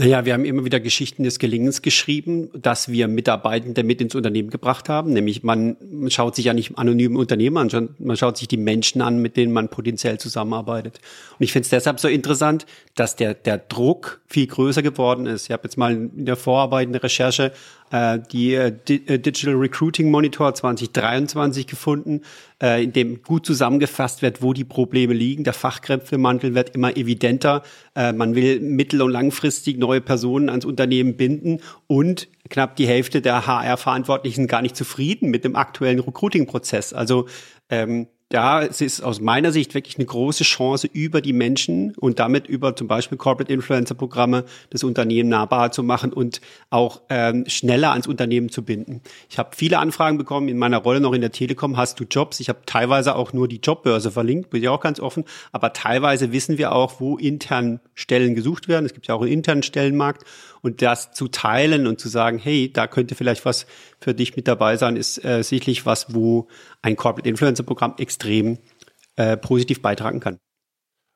Naja, 0.00 0.24
wir 0.24 0.32
haben 0.32 0.46
immer 0.46 0.64
wieder 0.64 0.80
Geschichten 0.80 1.24
des 1.24 1.38
Gelingens 1.38 1.82
geschrieben, 1.82 2.48
dass 2.54 2.88
wir 2.88 3.06
Mitarbeitende 3.06 3.84
mit 3.84 4.00
ins 4.00 4.14
Unternehmen 4.14 4.48
gebracht 4.48 4.88
haben. 4.88 5.12
Nämlich 5.12 5.42
man 5.42 5.76
schaut 6.08 6.36
sich 6.36 6.46
ja 6.46 6.54
nicht 6.54 6.78
anonyme 6.78 7.18
Unternehmen 7.18 7.58
an, 7.58 7.90
man 7.98 8.16
schaut 8.16 8.38
sich 8.38 8.48
die 8.48 8.56
Menschen 8.56 9.02
an, 9.02 9.20
mit 9.20 9.36
denen 9.36 9.52
man 9.52 9.68
potenziell 9.68 10.18
zusammenarbeitet. 10.18 11.00
Und 11.38 11.44
ich 11.44 11.52
finde 11.52 11.64
es 11.64 11.68
deshalb 11.68 12.00
so 12.00 12.08
interessant, 12.08 12.64
dass 12.94 13.14
der, 13.14 13.34
der 13.34 13.58
Druck 13.58 14.22
viel 14.26 14.46
größer 14.46 14.80
geworden 14.80 15.26
ist. 15.26 15.44
Ich 15.44 15.50
habe 15.50 15.64
jetzt 15.64 15.76
mal 15.76 15.92
in 15.92 16.24
der 16.24 16.36
Vorarbeit 16.36 16.88
eine 16.88 17.02
Recherche 17.02 17.52
äh, 17.52 17.52
die 17.92 18.54
äh, 18.54 18.68
äh, 18.88 19.18
Digital 19.18 19.54
Recruiting 19.54 20.10
Monitor 20.10 20.54
2023 20.54 21.66
gefunden, 21.66 22.22
äh, 22.62 22.84
in 22.84 22.92
dem 22.92 23.22
gut 23.22 23.44
zusammengefasst 23.44 24.22
wird, 24.22 24.42
wo 24.42 24.52
die 24.52 24.64
Probleme 24.64 25.12
liegen. 25.12 25.44
Der 25.44 25.52
Fachkräftemantel 25.52 26.54
wird 26.54 26.74
immer 26.74 26.96
evidenter. 26.96 27.62
Äh, 27.96 28.12
man 28.12 28.34
will 28.34 28.60
mittel- 28.60 29.02
und 29.02 29.10
langfristig 29.10 29.78
neue 29.78 30.00
Personen 30.00 30.48
ans 30.48 30.64
Unternehmen 30.64 31.16
binden 31.16 31.60
und 31.86 32.28
knapp 32.48 32.76
die 32.76 32.86
Hälfte 32.86 33.22
der 33.22 33.46
HR-Verantwortlichen 33.46 34.46
gar 34.46 34.62
nicht 34.62 34.76
zufrieden 34.76 35.30
mit 35.30 35.44
dem 35.44 35.56
aktuellen 35.56 36.00
Recruiting-Prozess. 36.00 36.92
Also 36.92 37.26
ähm, 37.70 38.06
da 38.30 38.62
es 38.62 38.80
ist 38.80 39.02
aus 39.02 39.20
meiner 39.20 39.50
Sicht 39.50 39.74
wirklich 39.74 39.98
eine 39.98 40.06
große 40.06 40.44
Chance, 40.44 40.88
über 40.92 41.20
die 41.20 41.32
Menschen 41.32 41.94
und 41.96 42.20
damit 42.20 42.46
über 42.46 42.76
zum 42.76 42.86
Beispiel 42.86 43.18
Corporate 43.18 43.52
Influencer 43.52 43.96
Programme 43.96 44.44
das 44.70 44.84
Unternehmen 44.84 45.28
nahbar 45.28 45.72
zu 45.72 45.82
machen 45.82 46.12
und 46.12 46.40
auch 46.70 47.02
ähm, 47.08 47.44
schneller 47.48 47.90
ans 47.90 48.06
Unternehmen 48.06 48.48
zu 48.48 48.64
binden. 48.64 49.02
Ich 49.28 49.38
habe 49.38 49.50
viele 49.56 49.80
Anfragen 49.80 50.16
bekommen 50.16 50.48
in 50.48 50.58
meiner 50.58 50.78
Rolle 50.78 51.00
noch 51.00 51.12
in 51.12 51.20
der 51.20 51.32
Telekom. 51.32 51.76
Hast 51.76 51.98
du 51.98 52.04
Jobs? 52.04 52.38
Ich 52.38 52.48
habe 52.48 52.60
teilweise 52.66 53.16
auch 53.16 53.32
nur 53.32 53.48
die 53.48 53.60
Jobbörse 53.62 54.12
verlinkt, 54.12 54.50
bin 54.50 54.62
ich 54.62 54.68
auch 54.68 54.80
ganz 54.80 55.00
offen. 55.00 55.24
Aber 55.50 55.72
teilweise 55.72 56.30
wissen 56.30 56.56
wir 56.56 56.70
auch, 56.72 57.00
wo 57.00 57.16
intern 57.16 57.80
Stellen 57.96 58.36
gesucht 58.36 58.68
werden. 58.68 58.86
Es 58.86 58.94
gibt 58.94 59.08
ja 59.08 59.16
auch 59.16 59.22
einen 59.22 59.32
internen 59.32 59.64
Stellenmarkt 59.64 60.24
und 60.62 60.82
das 60.82 61.12
zu 61.12 61.26
teilen 61.28 61.88
und 61.88 61.98
zu 61.98 62.08
sagen, 62.08 62.38
hey, 62.38 62.70
da 62.72 62.86
könnte 62.86 63.16
vielleicht 63.16 63.44
was 63.44 63.66
für 63.98 64.14
dich 64.14 64.36
mit 64.36 64.46
dabei 64.46 64.76
sein, 64.76 64.96
ist 64.96 65.24
äh, 65.24 65.42
sicherlich 65.42 65.84
was, 65.86 66.14
wo 66.14 66.48
ein 66.82 66.96
Corporate 66.96 67.28
Influencer 67.28 67.62
Programm 67.64 67.94
extrem 67.98 68.19
äh, 69.16 69.36
positiv 69.36 69.82
beitragen 69.82 70.20
kann. 70.20 70.38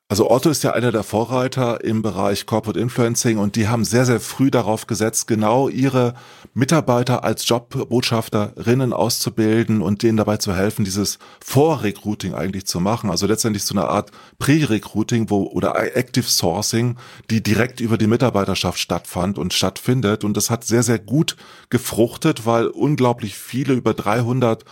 Also 0.07 0.29
Otto 0.29 0.51
ist 0.51 0.63
ja 0.63 0.73
einer 0.73 0.91
der 0.91 1.01
Vorreiter 1.01 1.83
im 1.83 2.03
Bereich 2.03 2.45
Corporate 2.45 2.79
Influencing 2.79 3.39
und 3.39 3.55
die 3.55 3.67
haben 3.67 3.83
sehr, 3.83 4.05
sehr 4.05 4.19
früh 4.19 4.51
darauf 4.51 4.85
gesetzt, 4.85 5.25
genau 5.25 5.67
ihre 5.67 6.13
Mitarbeiter 6.53 7.23
als 7.23 7.47
Jobbotschafterinnen 7.47 8.93
auszubilden 8.93 9.81
und 9.81 10.03
denen 10.03 10.17
dabei 10.17 10.37
zu 10.37 10.55
helfen, 10.55 10.85
dieses 10.85 11.17
Vorrecruiting 11.43 12.35
eigentlich 12.35 12.67
zu 12.67 12.79
machen. 12.79 13.09
Also 13.09 13.25
letztendlich 13.25 13.63
so 13.63 13.73
eine 13.73 13.89
Art 13.89 14.11
Pre-Recruiting 14.37 15.27
oder 15.27 15.73
Active 15.97 16.29
Sourcing, 16.29 16.97
die 17.31 17.41
direkt 17.41 17.79
über 17.79 17.97
die 17.97 18.05
Mitarbeiterschaft 18.05 18.77
stattfand 18.77 19.39
und 19.39 19.53
stattfindet. 19.53 20.23
Und 20.23 20.37
das 20.37 20.51
hat 20.51 20.65
sehr, 20.65 20.83
sehr 20.83 20.99
gut 20.99 21.35
gefruchtet, 21.71 22.45
weil 22.45 22.67
unglaublich 22.67 23.35
viele, 23.35 23.73
über 23.73 23.95
300 23.95 24.65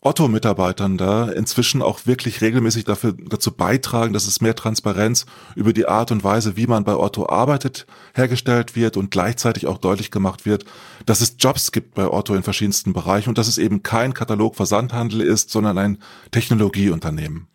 Otto-Mitarbeitern 0.00 0.98
da 0.98 1.28
inzwischen 1.28 1.82
auch 1.82 2.06
wirklich 2.06 2.40
regelmäßig 2.40 2.84
dafür, 2.84 3.14
dazu 3.18 3.50
beitragen, 3.50 4.12
dass 4.12 4.28
es 4.28 4.40
mehr 4.40 4.54
Transparenz 4.54 5.26
über 5.56 5.72
die 5.72 5.86
Art 5.86 6.12
und 6.12 6.22
Weise, 6.22 6.56
wie 6.56 6.66
man 6.66 6.84
bei 6.84 6.94
Otto 6.94 7.28
arbeitet, 7.28 7.86
hergestellt 8.14 8.76
wird 8.76 8.96
und 8.96 9.10
gleichzeitig 9.10 9.66
auch 9.66 9.78
deutlich 9.78 10.10
gemacht 10.10 10.46
wird, 10.46 10.64
dass 11.06 11.20
es 11.20 11.36
Jobs 11.38 11.72
gibt 11.72 11.94
bei 11.94 12.08
Otto 12.08 12.34
in 12.34 12.44
verschiedensten 12.44 12.92
Bereichen 12.92 13.30
und 13.30 13.38
dass 13.38 13.48
es 13.48 13.58
eben 13.58 13.82
kein 13.82 14.14
Katalog-Versandhandel 14.14 15.22
ist, 15.22 15.50
sondern 15.50 15.78
ein 15.78 15.98
Technologieunternehmen. 16.30 17.48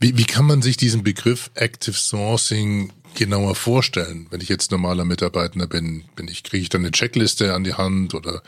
Wie, 0.00 0.18
wie 0.18 0.24
kann 0.24 0.46
man 0.46 0.62
sich 0.62 0.76
diesen 0.76 1.04
Begriff 1.04 1.50
Active 1.54 1.96
Sourcing 1.96 2.92
genauer 3.14 3.54
vorstellen? 3.54 4.26
Wenn 4.30 4.40
ich 4.40 4.48
jetzt 4.48 4.70
normaler 4.70 5.04
Mitarbeiter 5.04 5.66
bin, 5.66 6.04
bin 6.16 6.28
ich, 6.28 6.42
kriege 6.42 6.62
ich 6.62 6.68
dann 6.68 6.82
eine 6.82 6.90
Checkliste 6.90 7.54
an 7.54 7.64
die 7.64 7.74
Hand 7.74 8.14
oder 8.14 8.42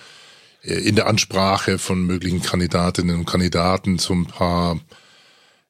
in 0.62 0.94
der 0.94 1.06
Ansprache 1.06 1.78
von 1.78 2.04
möglichen 2.04 2.42
Kandidatinnen 2.42 3.16
und 3.16 3.26
Kandidaten 3.26 3.98
so 3.98 4.14
ein 4.14 4.26
paar 4.26 4.78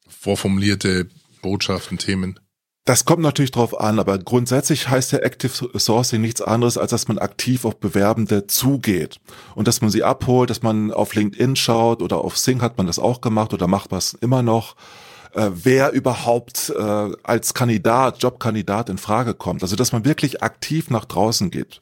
vorformulierte 0.08 1.08
Botschaften, 1.42 1.98
Themen? 1.98 2.38
Das 2.86 3.04
kommt 3.04 3.22
natürlich 3.22 3.50
drauf 3.50 3.78
an, 3.78 3.98
aber 3.98 4.18
grundsätzlich 4.18 4.88
heißt 4.88 5.12
ja 5.12 5.18
Active 5.20 5.78
Sourcing 5.78 6.20
nichts 6.20 6.40
anderes, 6.40 6.78
als 6.78 6.90
dass 6.90 7.08
man 7.08 7.18
aktiv 7.18 7.64
auf 7.64 7.78
Bewerbende 7.78 8.46
zugeht 8.46 9.20
und 9.54 9.68
dass 9.68 9.80
man 9.80 9.90
sie 9.90 10.02
abholt, 10.02 10.50
dass 10.50 10.62
man 10.62 10.90
auf 10.90 11.14
LinkedIn 11.14 11.56
schaut 11.56 12.02
oder 12.02 12.18
auf 12.18 12.38
Sing 12.38 12.62
hat 12.62 12.78
man 12.78 12.86
das 12.86 12.98
auch 12.98 13.20
gemacht 13.20 13.52
oder 13.52 13.68
macht 13.68 13.92
was 13.92 14.14
immer 14.14 14.42
noch, 14.42 14.76
äh, 15.34 15.50
wer 15.52 15.92
überhaupt 15.92 16.72
äh, 16.76 17.12
als 17.22 17.54
Kandidat, 17.54 18.22
Jobkandidat 18.22 18.88
in 18.88 18.98
Frage 18.98 19.34
kommt. 19.34 19.62
Also 19.62 19.76
dass 19.76 19.92
man 19.92 20.04
wirklich 20.04 20.42
aktiv 20.42 20.90
nach 20.90 21.04
draußen 21.04 21.50
geht. 21.50 21.80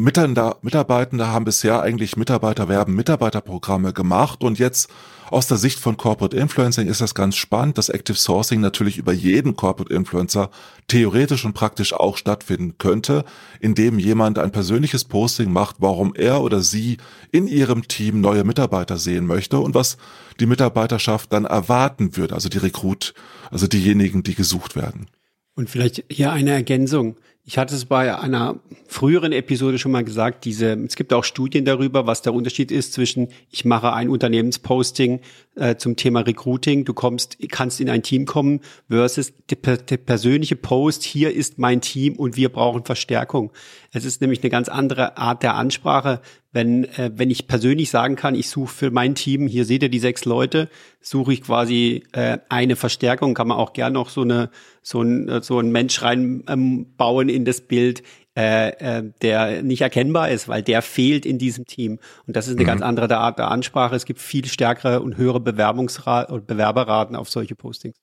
Mitarbeitende 0.00 1.26
haben 1.26 1.44
bisher 1.44 1.82
eigentlich 1.82 2.16
Mitarbeiterwerben, 2.16 2.94
Mitarbeiterprogramme 2.94 3.92
gemacht 3.92 4.44
und 4.44 4.60
jetzt 4.60 4.88
aus 5.28 5.48
der 5.48 5.56
Sicht 5.56 5.80
von 5.80 5.96
Corporate 5.96 6.36
Influencing 6.36 6.86
ist 6.86 7.00
das 7.00 7.16
ganz 7.16 7.34
spannend, 7.34 7.78
dass 7.78 7.88
Active 7.88 8.16
Sourcing 8.16 8.60
natürlich 8.60 8.96
über 8.96 9.12
jeden 9.12 9.56
Corporate 9.56 9.92
Influencer 9.92 10.50
theoretisch 10.86 11.44
und 11.44 11.52
praktisch 11.52 11.92
auch 11.92 12.16
stattfinden 12.16 12.78
könnte, 12.78 13.24
indem 13.58 13.98
jemand 13.98 14.38
ein 14.38 14.52
persönliches 14.52 15.04
Posting 15.04 15.52
macht, 15.52 15.76
warum 15.80 16.14
er 16.14 16.42
oder 16.42 16.60
sie 16.60 16.98
in 17.32 17.48
ihrem 17.48 17.88
Team 17.88 18.20
neue 18.20 18.44
Mitarbeiter 18.44 18.98
sehen 18.98 19.26
möchte 19.26 19.58
und 19.58 19.74
was 19.74 19.96
die 20.38 20.46
Mitarbeiterschaft 20.46 21.32
dann 21.32 21.44
erwarten 21.44 22.16
würde, 22.16 22.36
also 22.36 22.48
die 22.48 22.58
Rekrut, 22.58 23.14
also 23.50 23.66
diejenigen, 23.66 24.22
die 24.22 24.36
gesucht 24.36 24.76
werden. 24.76 25.08
Und 25.56 25.68
vielleicht 25.68 26.04
hier 26.08 26.30
eine 26.30 26.52
Ergänzung. 26.52 27.16
Ich 27.48 27.56
hatte 27.56 27.74
es 27.74 27.86
bei 27.86 28.14
einer 28.14 28.60
früheren 28.88 29.32
Episode 29.32 29.78
schon 29.78 29.92
mal 29.92 30.04
gesagt, 30.04 30.44
diese, 30.44 30.74
es 30.84 30.96
gibt 30.96 31.14
auch 31.14 31.24
Studien 31.24 31.64
darüber, 31.64 32.06
was 32.06 32.20
der 32.20 32.34
Unterschied 32.34 32.70
ist 32.70 32.92
zwischen, 32.92 33.28
ich 33.50 33.64
mache 33.64 33.94
ein 33.94 34.10
Unternehmensposting 34.10 35.20
äh, 35.54 35.76
zum 35.76 35.96
Thema 35.96 36.20
Recruiting, 36.20 36.84
du 36.84 36.92
kommst, 36.92 37.38
kannst 37.48 37.80
in 37.80 37.88
ein 37.88 38.02
Team 38.02 38.26
kommen, 38.26 38.60
versus 38.90 39.32
der, 39.48 39.96
persönliche 39.96 40.56
Post, 40.56 41.04
hier 41.04 41.34
ist 41.34 41.58
mein 41.58 41.80
Team 41.80 42.16
und 42.16 42.36
wir 42.36 42.50
brauchen 42.50 42.84
Verstärkung. 42.84 43.50
Es 43.92 44.04
ist 44.04 44.20
nämlich 44.20 44.42
eine 44.42 44.50
ganz 44.50 44.68
andere 44.68 45.16
Art 45.16 45.42
der 45.42 45.54
Ansprache, 45.54 46.20
wenn, 46.52 46.84
äh, 46.84 47.10
wenn 47.14 47.30
ich 47.30 47.46
persönlich 47.46 47.90
sagen 47.90 48.16
kann, 48.16 48.34
ich 48.34 48.48
suche 48.48 48.74
für 48.74 48.90
mein 48.90 49.14
Team, 49.14 49.46
hier 49.46 49.64
seht 49.64 49.82
ihr 49.82 49.88
die 49.88 49.98
sechs 49.98 50.24
Leute, 50.24 50.68
suche 51.00 51.32
ich 51.32 51.42
quasi 51.42 52.04
äh, 52.12 52.38
eine 52.48 52.76
Verstärkung, 52.76 53.34
kann 53.34 53.48
man 53.48 53.58
auch 53.58 53.72
gern 53.72 53.92
noch 53.92 54.08
so 54.08 54.22
eine 54.22 54.50
so 54.82 55.02
ein 55.02 55.28
äh, 55.28 55.42
so 55.42 55.58
ein 55.58 55.70
Mensch 55.70 56.02
reinbauen 56.02 57.28
ähm, 57.28 57.34
in 57.38 57.44
das 57.44 57.60
Bild, 57.60 58.02
äh, 58.36 58.98
äh, 58.98 59.12
der 59.22 59.62
nicht 59.62 59.80
erkennbar 59.80 60.28
ist, 60.28 60.48
weil 60.48 60.62
der 60.62 60.82
fehlt 60.82 61.24
in 61.24 61.38
diesem 61.38 61.64
Team. 61.64 61.98
Und 62.26 62.36
das 62.36 62.46
ist 62.46 62.54
eine 62.54 62.62
mhm. 62.62 62.66
ganz 62.66 62.82
andere 62.82 63.16
Art 63.16 63.38
der 63.38 63.48
Ansprache. 63.48 63.96
Es 63.96 64.04
gibt 64.04 64.20
viel 64.20 64.46
stärkere 64.46 65.00
und 65.00 65.16
höhere 65.16 65.40
Bewerbungsraten 65.40 66.34
und 66.34 66.46
Bewerberraten 66.46 67.16
auf 67.16 67.30
solche 67.30 67.54
Postings. 67.54 67.96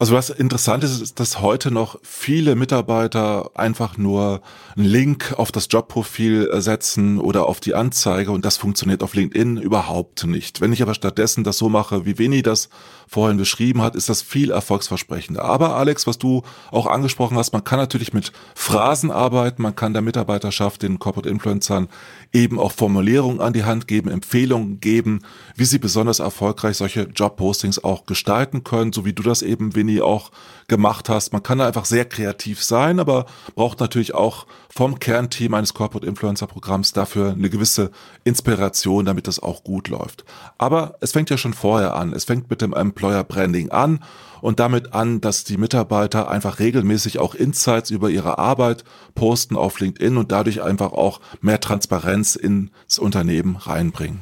Also 0.00 0.14
was 0.14 0.30
interessant 0.30 0.84
ist, 0.84 1.00
ist, 1.00 1.18
dass 1.18 1.40
heute 1.40 1.72
noch 1.72 1.98
viele 2.04 2.54
Mitarbeiter 2.54 3.50
einfach 3.56 3.98
nur 3.98 4.42
einen 4.76 4.86
Link 4.86 5.34
auf 5.36 5.50
das 5.50 5.66
Jobprofil 5.68 6.48
setzen 6.60 7.18
oder 7.18 7.46
auf 7.46 7.58
die 7.58 7.74
Anzeige 7.74 8.30
und 8.30 8.44
das 8.44 8.56
funktioniert 8.56 9.02
auf 9.02 9.14
LinkedIn 9.14 9.56
überhaupt 9.56 10.24
nicht. 10.24 10.60
Wenn 10.60 10.72
ich 10.72 10.82
aber 10.82 10.94
stattdessen 10.94 11.42
das 11.42 11.58
so 11.58 11.68
mache, 11.68 12.06
wie 12.06 12.16
Veni 12.16 12.42
das 12.42 12.68
vorhin 13.08 13.38
beschrieben 13.38 13.82
hat, 13.82 13.96
ist 13.96 14.08
das 14.08 14.22
viel 14.22 14.52
erfolgsversprechender. 14.52 15.42
Aber 15.42 15.74
Alex, 15.74 16.06
was 16.06 16.18
du 16.18 16.42
auch 16.70 16.86
angesprochen 16.86 17.36
hast, 17.36 17.52
man 17.52 17.64
kann 17.64 17.80
natürlich 17.80 18.12
mit 18.12 18.30
Phrasen 18.54 19.10
arbeiten, 19.10 19.62
man 19.62 19.74
kann 19.74 19.94
der 19.94 20.02
Mitarbeiterschaft, 20.02 20.82
den 20.82 21.00
Corporate 21.00 21.28
Influencern 21.28 21.88
eben 22.32 22.60
auch 22.60 22.70
Formulierungen 22.70 23.40
an 23.40 23.52
die 23.52 23.64
Hand 23.64 23.88
geben, 23.88 24.10
Empfehlungen 24.10 24.78
geben, 24.78 25.20
wie 25.56 25.64
sie 25.64 25.78
besonders 25.78 26.20
erfolgreich 26.20 26.76
solche 26.76 27.02
Jobpostings 27.02 27.82
auch 27.82 28.06
gestalten 28.06 28.62
können, 28.62 28.92
so 28.92 29.04
wie 29.04 29.12
du 29.12 29.24
das 29.24 29.42
eben, 29.48 29.74
Winnie, 29.74 30.02
auch 30.02 30.30
gemacht 30.68 31.08
hast. 31.08 31.32
Man 31.32 31.42
kann 31.42 31.58
da 31.58 31.66
einfach 31.66 31.86
sehr 31.86 32.04
kreativ 32.04 32.62
sein, 32.62 33.00
aber 33.00 33.26
braucht 33.54 33.80
natürlich 33.80 34.14
auch 34.14 34.46
vom 34.68 34.98
Kernteam 34.98 35.54
eines 35.54 35.74
Corporate 35.74 36.06
Influencer 36.06 36.46
Programms 36.46 36.92
dafür 36.92 37.32
eine 37.32 37.50
gewisse 37.50 37.90
Inspiration, 38.24 39.06
damit 39.06 39.26
das 39.26 39.40
auch 39.40 39.64
gut 39.64 39.88
läuft. 39.88 40.24
Aber 40.58 40.96
es 41.00 41.12
fängt 41.12 41.30
ja 41.30 41.38
schon 41.38 41.54
vorher 41.54 41.96
an. 41.96 42.12
Es 42.12 42.24
fängt 42.24 42.50
mit 42.50 42.60
dem 42.60 42.74
Employer 42.74 43.24
Branding 43.24 43.70
an 43.70 44.04
und 44.40 44.60
damit 44.60 44.92
an, 44.92 45.20
dass 45.20 45.44
die 45.44 45.56
Mitarbeiter 45.56 46.30
einfach 46.30 46.58
regelmäßig 46.58 47.18
auch 47.18 47.34
Insights 47.34 47.90
über 47.90 48.10
ihre 48.10 48.38
Arbeit 48.38 48.84
posten 49.14 49.56
auf 49.56 49.80
LinkedIn 49.80 50.16
und 50.16 50.32
dadurch 50.32 50.62
einfach 50.62 50.92
auch 50.92 51.20
mehr 51.40 51.60
Transparenz 51.60 52.36
ins 52.36 52.98
Unternehmen 52.98 53.56
reinbringen. 53.56 54.20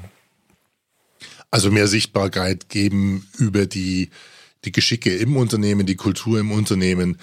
Also 1.51 1.71
mehr 1.71 1.89
Sichtbarkeit 1.89 2.69
geben 2.69 3.27
über 3.39 3.67
die, 3.67 4.11
die 4.67 4.73
Geschicke 4.73 5.15
im 5.15 5.37
Unternehmen, 5.37 5.87
die 5.87 5.97
Kultur 5.97 6.39
im 6.39 6.53
Unternehmen, 6.53 7.19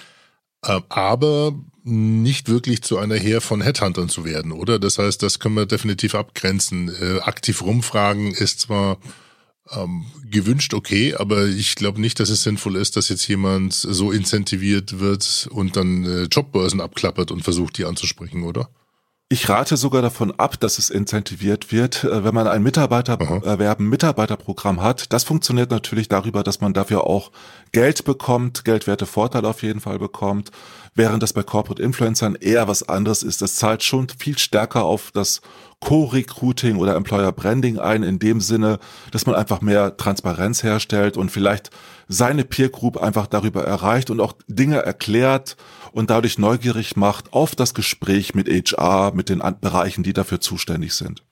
äh, 0.63 0.79
aber 0.89 1.53
nicht 1.83 2.47
wirklich 2.47 2.81
zu 2.81 2.97
einer 2.97 3.15
Heer 3.15 3.41
von 3.41 3.61
Headhuntern 3.61 4.09
zu 4.09 4.23
werden, 4.23 4.51
oder? 4.53 4.79
Das 4.79 4.97
heißt, 4.97 5.21
das 5.21 5.39
können 5.39 5.55
wir 5.55 5.65
definitiv 5.65 6.15
abgrenzen. 6.15 6.89
Äh, 6.89 7.19
aktiv 7.19 7.61
rumfragen 7.61 8.31
ist 8.31 8.61
zwar 8.61 8.97
ähm, 9.71 10.05
gewünscht, 10.29 10.73
okay, 10.73 11.15
aber 11.15 11.45
ich 11.45 11.75
glaube 11.75 11.99
nicht, 11.99 12.19
dass 12.19 12.29
es 12.29 12.43
sinnvoll 12.43 12.77
ist, 12.77 12.95
dass 12.95 13.09
jetzt 13.09 13.27
jemand 13.27 13.73
so 13.73 14.11
incentiviert 14.11 14.99
wird 14.99 15.47
und 15.51 15.75
dann 15.75 16.05
äh, 16.05 16.23
Jobbörsen 16.23 16.81
abklappert 16.81 17.31
und 17.31 17.43
versucht, 17.43 17.77
die 17.77 17.85
anzusprechen, 17.85 18.43
oder? 18.43 18.69
Ich 19.33 19.49
rate 19.49 19.77
sogar 19.77 20.03
davon 20.03 20.31
ab, 20.37 20.59
dass 20.59 20.77
es 20.77 20.91
incentiviert 20.91 21.71
wird, 21.71 22.03
äh, 22.03 22.23
wenn 22.23 22.35
man 22.35 22.47
ein 22.47 22.61
Mitarbeiterwerben, 22.61 23.89
Mitarbeiterprogramm 23.89 24.79
hat. 24.79 25.11
Das 25.11 25.23
funktioniert 25.23 25.71
natürlich 25.71 26.07
darüber, 26.07 26.43
dass 26.43 26.61
man 26.61 26.73
dafür 26.73 27.07
auch 27.07 27.31
Geld 27.71 28.05
bekommt, 28.05 28.63
geldwerte 28.63 29.07
Vorteile 29.07 29.47
auf 29.47 29.63
jeden 29.63 29.79
Fall 29.79 29.97
bekommt, 29.97 30.51
während 30.93 31.23
das 31.23 31.33
bei 31.33 31.41
Corporate 31.41 31.81
Influencern 31.81 32.35
eher 32.35 32.67
was 32.67 32.87
anderes 32.87 33.23
ist. 33.23 33.41
Das 33.41 33.55
zahlt 33.55 33.81
schon 33.81 34.07
viel 34.07 34.37
stärker 34.37 34.83
auf 34.83 35.09
das 35.11 35.41
Co-Recruiting 35.79 36.77
oder 36.77 36.95
Employer 36.95 37.31
Branding 37.31 37.79
ein, 37.79 38.03
in 38.03 38.19
dem 38.19 38.39
Sinne, 38.39 38.77
dass 39.09 39.25
man 39.25 39.33
einfach 39.33 39.61
mehr 39.61 39.97
Transparenz 39.97 40.61
herstellt 40.61 41.17
und 41.17 41.31
vielleicht 41.31 41.71
seine 42.07 42.45
Peer 42.45 42.69
Group 42.69 42.97
einfach 42.97 43.25
darüber 43.25 43.63
erreicht 43.63 44.11
und 44.11 44.21
auch 44.21 44.33
Dinge 44.47 44.77
erklärt 44.77 45.57
und 45.93 46.09
dadurch 46.09 46.37
neugierig 46.37 46.95
macht 46.95 47.31
auf 47.31 47.55
das 47.55 47.73
Gespräch 47.73 48.35
mit 48.35 48.49
HR, 48.49 49.13
mit 49.13 49.29
den 49.29 49.41
Bereichen, 49.61 50.03
die 50.03 50.13
dafür 50.13 50.41
zuständig 50.41 50.93
sind. 50.93 51.23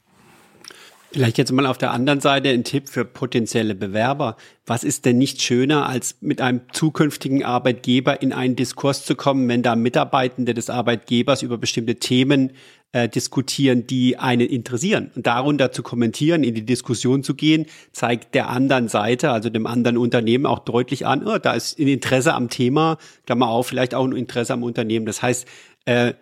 Vielleicht 1.13 1.37
jetzt 1.37 1.51
mal 1.51 1.65
auf 1.65 1.77
der 1.77 1.91
anderen 1.91 2.21
Seite 2.21 2.47
ein 2.49 2.63
Tipp 2.63 2.87
für 2.87 3.03
potenzielle 3.03 3.75
Bewerber. 3.75 4.37
Was 4.65 4.85
ist 4.85 5.03
denn 5.03 5.17
nicht 5.17 5.41
schöner, 5.41 5.85
als 5.85 6.15
mit 6.21 6.39
einem 6.39 6.61
zukünftigen 6.71 7.43
Arbeitgeber 7.43 8.21
in 8.21 8.31
einen 8.31 8.55
Diskurs 8.55 9.03
zu 9.03 9.15
kommen, 9.15 9.49
wenn 9.49 9.61
da 9.61 9.75
Mitarbeitende 9.75 10.53
des 10.53 10.69
Arbeitgebers 10.69 11.41
über 11.41 11.57
bestimmte 11.57 11.95
Themen 11.95 12.53
äh, 12.93 13.07
diskutieren, 13.07 13.87
die 13.87 14.17
einen 14.17 14.47
interessieren. 14.47 15.11
Und 15.15 15.25
darunter 15.25 15.71
zu 15.71 15.83
kommentieren, 15.83 16.43
in 16.43 16.55
die 16.55 16.65
Diskussion 16.65 17.23
zu 17.23 17.35
gehen, 17.35 17.65
zeigt 17.91 18.35
der 18.35 18.49
anderen 18.49 18.87
Seite, 18.87 19.31
also 19.31 19.49
dem 19.49 19.65
anderen 19.65 19.97
Unternehmen 19.97 20.45
auch 20.45 20.59
deutlich 20.59 21.05
an, 21.05 21.25
oh, 21.25 21.37
da 21.37 21.53
ist 21.53 21.79
ein 21.79 21.87
Interesse 21.87 22.33
am 22.33 22.49
Thema, 22.49 22.97
Klammer 23.25 23.47
auf, 23.47 23.67
vielleicht 23.67 23.95
auch 23.95 24.05
ein 24.05 24.11
Interesse 24.11 24.53
am 24.53 24.63
Unternehmen. 24.63 25.05
Das 25.05 25.21
heißt, 25.21 25.47
äh, 25.85 26.13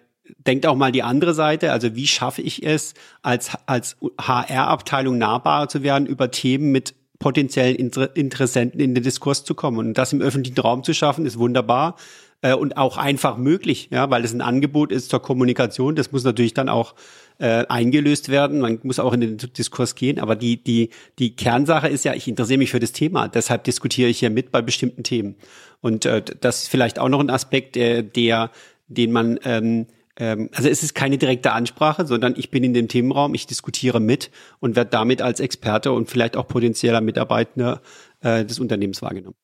denkt 0.46 0.66
auch 0.68 0.76
mal 0.76 0.92
die 0.92 1.04
andere 1.04 1.34
Seite, 1.34 1.72
also 1.72 1.96
wie 1.96 2.08
schaffe 2.08 2.42
ich 2.42 2.64
es, 2.64 2.94
als, 3.22 3.52
als 3.66 3.98
HR-Abteilung 4.22 5.18
nahbarer 5.18 5.70
zu 5.70 5.82
werden, 5.82 6.06
über 6.06 6.30
Themen 6.30 6.72
mit 6.72 6.94
potenziellen 7.18 7.76
Inter 7.76 8.16
Interessenten 8.16 8.80
in 8.80 8.96
den 8.96 9.04
Diskurs 9.04 9.44
zu 9.44 9.56
kommen. 9.56 9.78
Und 9.78 9.94
das 9.96 10.14
im 10.14 10.22
öffentlichen 10.22 10.60
Raum 10.60 10.84
zu 10.84 10.94
schaffen, 10.94 11.26
ist 11.26 11.38
wunderbar 11.38 11.96
äh, 12.42 12.54
und 12.54 12.78
auch 12.78 12.98
einfach 12.98 13.38
möglich, 13.38 13.90
ja, 13.92 14.10
weil 14.10 14.24
es 14.24 14.34
ein 14.34 14.42
Angebot 14.42 14.92
ist 14.92 15.10
zur 15.10 15.22
Kommunikation. 15.22 15.96
Das 15.96 16.12
muss 16.12 16.24
natürlich 16.24 16.54
dann 16.54 16.70
auch 16.70 16.96
äh, 17.40 17.66
eingelöst 17.68 18.30
werden. 18.30 18.60
Man 18.60 18.80
muss 18.84 19.00
auch 19.00 19.14
in 19.14 19.22
den 19.22 19.38
Diskurs 19.38 19.96
gehen. 19.96 20.20
Aber 20.20 20.36
die, 20.36 20.64
die, 20.64 20.90
die 21.20 21.36
Kernsache 21.36 21.88
ist 21.88 22.06
ja, 22.06 22.14
ich 22.14 22.28
interessiere 22.28 22.60
mich 22.60 22.72
für 22.72 22.80
das 22.80 22.92
Thema. 22.92 23.28
Deshalb 23.28 23.64
diskutiere 23.64 24.10
ich 24.10 24.20
hier 24.20 24.30
mit 24.30 24.52
bei 24.52 24.62
bestimmten 24.62 25.04
Themen. 25.04 25.36
Und 25.82 26.06
äh, 26.06 26.22
das 26.40 26.64
ist 26.64 26.68
vielleicht 26.70 27.00
auch 27.00 27.10
noch 27.10 27.20
ein 27.20 27.30
Aspekt, 27.30 27.78
äh, 27.78 28.04
der, 28.04 28.52
den 28.88 29.12
man 29.12 29.40
ähm, 29.44 29.88
ähm, 30.20 30.50
also 30.54 30.70
es 30.70 30.84
ist 30.84 30.94
keine 30.94 31.18
direkte 31.18 31.54
Ansprache, 31.54 32.06
sondern 32.06 32.36
ich 32.38 32.52
bin 32.52 32.64
in 32.64 32.74
dem 32.74 32.88
Themenraum, 32.88 33.34
ich 33.34 33.48
diskutiere 33.48 34.00
mit 34.00 34.30
und 34.60 34.76
werde 34.76 34.92
damit 34.92 35.22
als 35.22 35.40
Experte 35.40 35.94
und 35.94 36.10
vielleicht 36.10 36.36
auch 36.36 36.48
potenzieller 36.48 37.02
Mitarbeiter 37.02 37.82
äh, 38.20 38.46
des 38.46 38.60
Unternehmens 38.60 39.02
wahrgenommen. 39.02 39.38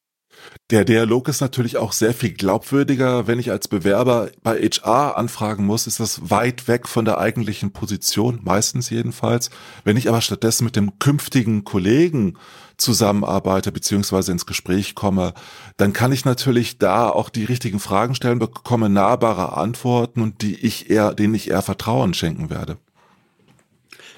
Der 0.71 0.83
Dialog 0.83 1.27
ist 1.27 1.41
natürlich 1.41 1.77
auch 1.77 1.91
sehr 1.91 2.13
viel 2.13 2.33
glaubwürdiger. 2.33 3.27
Wenn 3.27 3.37
ich 3.37 3.51
als 3.51 3.67
Bewerber 3.67 4.31
bei 4.41 4.57
HR 4.57 5.15
anfragen 5.15 5.65
muss, 5.65 5.85
ist 5.85 5.99
das 5.99 6.31
weit 6.31 6.67
weg 6.67 6.87
von 6.87 7.05
der 7.05 7.19
eigentlichen 7.19 7.71
Position, 7.71 8.39
meistens 8.43 8.89
jedenfalls. 8.89 9.51
Wenn 9.83 9.95
ich 9.95 10.09
aber 10.09 10.21
stattdessen 10.21 10.65
mit 10.65 10.75
dem 10.75 10.97
künftigen 10.97 11.65
Kollegen 11.65 12.37
zusammenarbeite 12.77 13.71
beziehungsweise 13.71 14.31
ins 14.31 14.47
Gespräch 14.47 14.95
komme, 14.95 15.33
dann 15.77 15.93
kann 15.93 16.11
ich 16.11 16.25
natürlich 16.25 16.79
da 16.79 17.09
auch 17.09 17.29
die 17.29 17.45
richtigen 17.45 17.79
Fragen 17.79 18.15
stellen, 18.15 18.39
bekomme 18.39 18.89
nahbare 18.89 19.55
Antworten 19.55 20.21
und 20.21 20.41
die 20.41 20.55
ich 20.55 20.89
eher, 20.89 21.13
denen 21.13 21.35
ich 21.35 21.51
eher 21.51 21.61
Vertrauen 21.61 22.15
schenken 22.15 22.49
werde. 22.49 22.77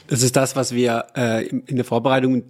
Das 0.08 0.22
ist 0.24 0.38
das, 0.38 0.56
was 0.56 0.74
wir 0.74 1.08
äh, 1.16 1.46
in 1.46 1.76
der 1.76 1.86
Vorbereitung 1.86 2.44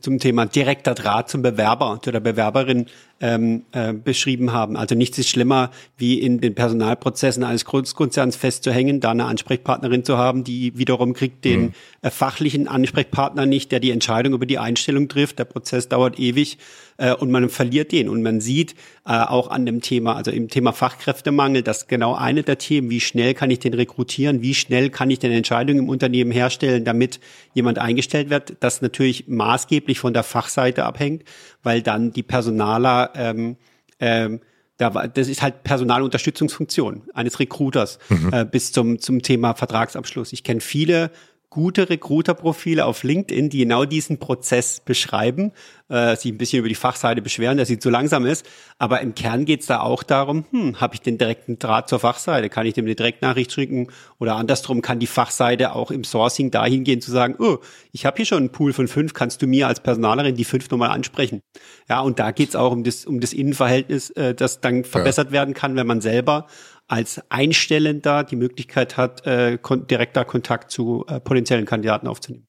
zum 0.00 0.18
Thema 0.18 0.46
direkter 0.46 0.94
Draht 0.94 1.28
zum 1.28 1.42
Bewerber, 1.42 1.98
zu 2.02 2.12
der 2.12 2.20
Bewerberin 2.20 2.86
ähm, 3.24 3.64
äh, 3.72 3.94
beschrieben 3.94 4.52
haben. 4.52 4.76
Also 4.76 4.94
nichts 4.94 5.16
ist 5.16 5.30
schlimmer, 5.30 5.70
wie 5.96 6.20
in 6.20 6.42
den 6.42 6.54
Personalprozessen 6.54 7.42
eines 7.42 7.64
Großkonzerns 7.64 8.36
festzuhängen, 8.36 9.00
da 9.00 9.12
eine 9.12 9.24
Ansprechpartnerin 9.24 10.04
zu 10.04 10.18
haben, 10.18 10.44
die 10.44 10.76
wiederum 10.76 11.14
kriegt 11.14 11.42
den 11.46 11.62
mhm. 11.62 11.72
äh, 12.02 12.10
fachlichen 12.10 12.68
Ansprechpartner 12.68 13.46
nicht, 13.46 13.72
der 13.72 13.80
die 13.80 13.92
Entscheidung 13.92 14.34
über 14.34 14.44
die 14.44 14.58
Einstellung 14.58 15.08
trifft. 15.08 15.38
Der 15.38 15.46
Prozess 15.46 15.88
dauert 15.88 16.18
ewig 16.18 16.58
äh, 16.98 17.14
und 17.14 17.30
man 17.30 17.48
verliert 17.48 17.92
den. 17.92 18.10
Und 18.10 18.22
man 18.22 18.42
sieht 18.42 18.74
äh, 19.06 19.12
auch 19.12 19.48
an 19.48 19.64
dem 19.64 19.80
Thema, 19.80 20.16
also 20.16 20.30
im 20.30 20.50
Thema 20.50 20.72
Fachkräftemangel, 20.72 21.62
dass 21.62 21.88
genau 21.88 22.14
eine 22.14 22.42
der 22.42 22.58
Themen, 22.58 22.90
wie 22.90 23.00
schnell 23.00 23.32
kann 23.32 23.50
ich 23.50 23.58
den 23.58 23.72
rekrutieren, 23.72 24.42
wie 24.42 24.54
schnell 24.54 24.90
kann 24.90 25.08
ich 25.08 25.18
den 25.18 25.32
Entscheidungen 25.32 25.84
im 25.84 25.88
Unternehmen 25.88 26.30
herstellen, 26.30 26.84
damit 26.84 27.20
jemand 27.54 27.78
eingestellt 27.78 28.28
wird, 28.28 28.56
das 28.60 28.82
natürlich 28.82 29.28
maßgeblich 29.28 29.98
von 29.98 30.12
der 30.12 30.24
Fachseite 30.24 30.84
abhängt, 30.84 31.22
weil 31.64 31.82
dann 31.82 32.12
die 32.12 32.22
Personaler 32.22 33.10
ähm, 33.16 33.56
ähm, 33.98 34.40
da 34.76 34.94
war, 34.94 35.06
das 35.08 35.28
ist 35.28 35.40
halt 35.42 35.62
Personalunterstützungsfunktion 35.62 37.02
eines 37.14 37.38
Recruiters 37.38 37.98
mhm. 38.08 38.32
äh, 38.32 38.44
bis 38.44 38.72
zum, 38.72 38.98
zum 38.98 39.22
Thema 39.22 39.54
Vertragsabschluss. 39.54 40.32
Ich 40.32 40.42
kenne 40.42 40.60
viele 40.60 41.10
gute 41.54 41.88
Recruiter-Profile 41.88 42.84
auf 42.84 43.04
LinkedIn, 43.04 43.48
die 43.48 43.58
genau 43.58 43.84
diesen 43.84 44.18
Prozess 44.18 44.80
beschreiben, 44.80 45.52
äh, 45.88 46.16
sich 46.16 46.32
ein 46.32 46.36
bisschen 46.36 46.58
über 46.58 46.68
die 46.68 46.74
Fachseite 46.74 47.22
beschweren, 47.22 47.58
dass 47.58 47.68
sie 47.68 47.78
zu 47.78 47.90
langsam 47.90 48.26
ist. 48.26 48.44
Aber 48.78 49.00
im 49.02 49.14
Kern 49.14 49.44
geht 49.44 49.60
es 49.60 49.66
da 49.66 49.78
auch 49.78 50.02
darum, 50.02 50.46
hm, 50.50 50.80
habe 50.80 50.94
ich 50.94 51.00
den 51.00 51.16
direkten 51.16 51.60
Draht 51.60 51.88
zur 51.88 52.00
Fachseite? 52.00 52.48
Kann 52.48 52.66
ich 52.66 52.74
dem 52.74 52.86
eine 52.86 52.96
Direktnachricht 52.96 53.52
schicken? 53.52 53.86
Oder 54.18 54.34
andersrum 54.34 54.82
kann 54.82 54.98
die 54.98 55.06
Fachseite 55.06 55.76
auch 55.76 55.92
im 55.92 56.02
Sourcing 56.02 56.50
dahin 56.50 56.82
gehen 56.82 57.00
zu 57.00 57.12
sagen, 57.12 57.36
oh, 57.38 57.58
ich 57.92 58.04
habe 58.04 58.16
hier 58.16 58.26
schon 58.26 58.38
einen 58.38 58.50
Pool 58.50 58.72
von 58.72 58.88
fünf, 58.88 59.14
kannst 59.14 59.40
du 59.40 59.46
mir 59.46 59.68
als 59.68 59.78
Personalerin 59.78 60.34
die 60.34 60.44
fünf 60.44 60.68
nochmal 60.70 60.90
ansprechen? 60.90 61.40
Ja, 61.88 62.00
und 62.00 62.18
da 62.18 62.32
geht 62.32 62.48
es 62.48 62.56
auch 62.56 62.72
um 62.72 62.82
das, 62.82 63.06
um 63.06 63.20
das 63.20 63.32
Innenverhältnis, 63.32 64.10
äh, 64.10 64.34
das 64.34 64.60
dann 64.60 64.82
verbessert 64.82 65.28
ja. 65.28 65.32
werden 65.34 65.54
kann, 65.54 65.76
wenn 65.76 65.86
man 65.86 66.00
selber 66.00 66.48
als 66.86 67.20
Einstellender 67.30 68.24
die 68.24 68.36
Möglichkeit 68.36 68.96
hat, 68.96 69.26
äh, 69.26 69.58
kon 69.60 69.86
direkter 69.86 70.24
Kontakt 70.24 70.70
zu 70.70 71.04
äh, 71.08 71.20
potenziellen 71.20 71.64
Kandidaten 71.66 72.06
aufzunehmen. 72.06 72.46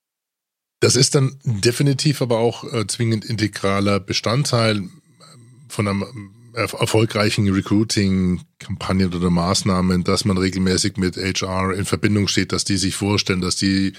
Das 0.81 0.95
ist 0.95 1.15
dann 1.15 1.39
definitiv 1.43 2.21
aber 2.21 2.39
auch 2.39 2.63
äh, 2.73 2.85
zwingend 2.87 3.25
integraler 3.25 3.99
Bestandteil 3.99 4.83
von 5.69 5.87
einem 5.87 6.31
erfolgreichen 6.53 7.49
Recruiting-Kampagnen 7.49 9.13
oder 9.13 9.29
Maßnahmen, 9.29 10.03
dass 10.03 10.23
man 10.25 10.37
regelmäßig 10.37 10.95
mit 10.97 11.17
HR 11.17 11.73
in 11.73 11.85
Verbindung 11.85 12.27
steht, 12.27 12.53
dass 12.53 12.63
die 12.63 12.77
sich 12.77 12.95
vorstellen, 12.95 13.41
dass 13.41 13.57
die 13.57 13.93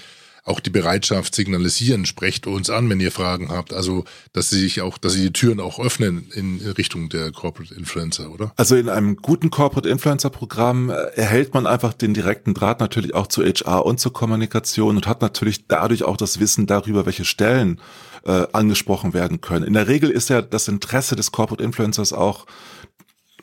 auch 0.47 0.59
die 0.59 0.69
Bereitschaft 0.69 1.35
signalisieren, 1.35 2.05
sprecht 2.05 2.47
uns 2.47 2.69
an, 2.69 2.89
wenn 2.89 2.99
ihr 2.99 3.11
Fragen 3.11 3.49
habt. 3.49 3.73
Also, 3.73 4.05
dass 4.33 4.49
sie 4.49 4.59
sich 4.59 4.81
auch, 4.81 4.97
dass 4.97 5.13
sie 5.13 5.23
die 5.23 5.33
Türen 5.33 5.59
auch 5.59 5.79
öffnen 5.79 6.29
in 6.33 6.59
Richtung 6.77 7.09
der 7.09 7.31
Corporate 7.31 7.73
Influencer, 7.75 8.31
oder? 8.31 8.53
Also 8.55 8.75
in 8.75 8.89
einem 8.89 9.17
guten 9.17 9.49
Corporate 9.49 9.89
Influencer 9.89 10.29
Programm 10.29 10.89
äh, 10.89 10.93
erhält 11.15 11.53
man 11.53 11.67
einfach 11.67 11.93
den 11.93 12.13
direkten 12.13 12.53
Draht 12.53 12.79
natürlich 12.79 13.13
auch 13.13 13.27
zu 13.27 13.43
HR 13.43 13.85
und 13.85 13.99
zur 13.99 14.13
Kommunikation 14.13 14.95
und 14.95 15.07
hat 15.07 15.21
natürlich 15.21 15.67
dadurch 15.67 16.03
auch 16.03 16.17
das 16.17 16.39
Wissen 16.39 16.65
darüber, 16.65 17.05
welche 17.05 17.25
Stellen 17.25 17.81
äh, 18.25 18.47
angesprochen 18.53 19.13
werden 19.13 19.41
können. 19.41 19.65
In 19.65 19.73
der 19.73 19.87
Regel 19.87 20.09
ist 20.09 20.29
ja 20.29 20.41
das 20.41 20.67
Interesse 20.67 21.15
des 21.15 21.31
Corporate 21.31 21.63
Influencers 21.63 22.13
auch 22.13 22.45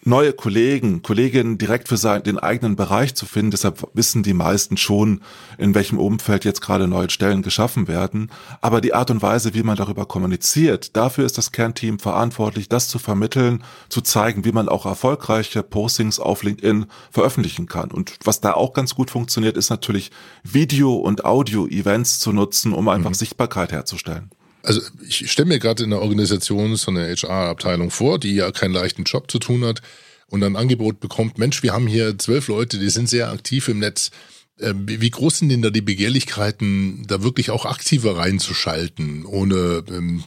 neue 0.04 0.32
Kollegen, 0.32 1.02
Kolleginnen 1.02 1.58
direkt 1.58 1.88
für 1.88 1.96
seinen, 1.96 2.22
den 2.22 2.38
eigenen 2.38 2.76
Bereich 2.76 3.14
zu 3.14 3.26
finden. 3.26 3.50
Deshalb 3.50 3.88
wissen 3.94 4.22
die 4.22 4.34
meisten 4.34 4.76
schon, 4.76 5.20
in 5.58 5.74
welchem 5.74 5.98
Umfeld 5.98 6.44
jetzt 6.44 6.60
gerade 6.60 6.86
neue 6.86 7.10
Stellen 7.10 7.42
geschaffen 7.42 7.88
werden. 7.88 8.30
Aber 8.60 8.80
die 8.80 8.94
Art 8.94 9.10
und 9.10 9.22
Weise, 9.22 9.54
wie 9.54 9.62
man 9.62 9.76
darüber 9.76 10.06
kommuniziert, 10.06 10.96
dafür 10.96 11.24
ist 11.24 11.38
das 11.38 11.52
Kernteam 11.52 11.98
verantwortlich, 11.98 12.68
das 12.68 12.88
zu 12.88 12.98
vermitteln, 12.98 13.64
zu 13.88 14.00
zeigen, 14.00 14.44
wie 14.44 14.52
man 14.52 14.68
auch 14.68 14.86
erfolgreiche 14.86 15.62
Postings 15.62 16.20
auf 16.20 16.42
LinkedIn 16.42 16.86
veröffentlichen 17.10 17.66
kann. 17.66 17.90
Und 17.90 18.18
was 18.24 18.40
da 18.40 18.52
auch 18.52 18.72
ganz 18.72 18.94
gut 18.94 19.10
funktioniert, 19.10 19.56
ist 19.56 19.70
natürlich 19.70 20.10
Video- 20.42 20.96
und 20.96 21.24
Audio-Events 21.24 22.18
zu 22.18 22.32
nutzen, 22.32 22.72
um 22.72 22.88
einfach 22.88 23.10
mhm. 23.10 23.14
Sichtbarkeit 23.14 23.72
herzustellen. 23.72 24.30
Also 24.64 24.80
ich 25.06 25.30
stelle 25.30 25.48
mir 25.48 25.58
gerade 25.58 25.84
in 25.84 25.90
der 25.90 26.00
Organisation 26.00 26.76
so 26.76 26.90
eine 26.90 27.14
HR-Abteilung 27.14 27.90
vor, 27.90 28.18
die 28.18 28.34
ja 28.34 28.50
keinen 28.50 28.72
leichten 28.72 29.04
Job 29.04 29.30
zu 29.30 29.38
tun 29.38 29.64
hat 29.64 29.82
und 30.26 30.42
ein 30.42 30.56
Angebot 30.56 31.00
bekommt, 31.00 31.38
Mensch, 31.38 31.62
wir 31.62 31.72
haben 31.72 31.86
hier 31.86 32.18
zwölf 32.18 32.48
Leute, 32.48 32.78
die 32.78 32.88
sind 32.88 33.08
sehr 33.08 33.30
aktiv 33.30 33.68
im 33.68 33.78
Netz. 33.78 34.10
Ähm, 34.58 34.84
wie 34.86 35.10
groß 35.10 35.38
sind 35.38 35.50
denn 35.50 35.62
da 35.62 35.70
die 35.70 35.82
Begehrlichkeiten, 35.82 37.04
da 37.06 37.22
wirklich 37.22 37.50
auch 37.50 37.66
aktiver 37.66 38.16
reinzuschalten, 38.16 39.26
ohne 39.26 39.84
ähm, 39.88 40.24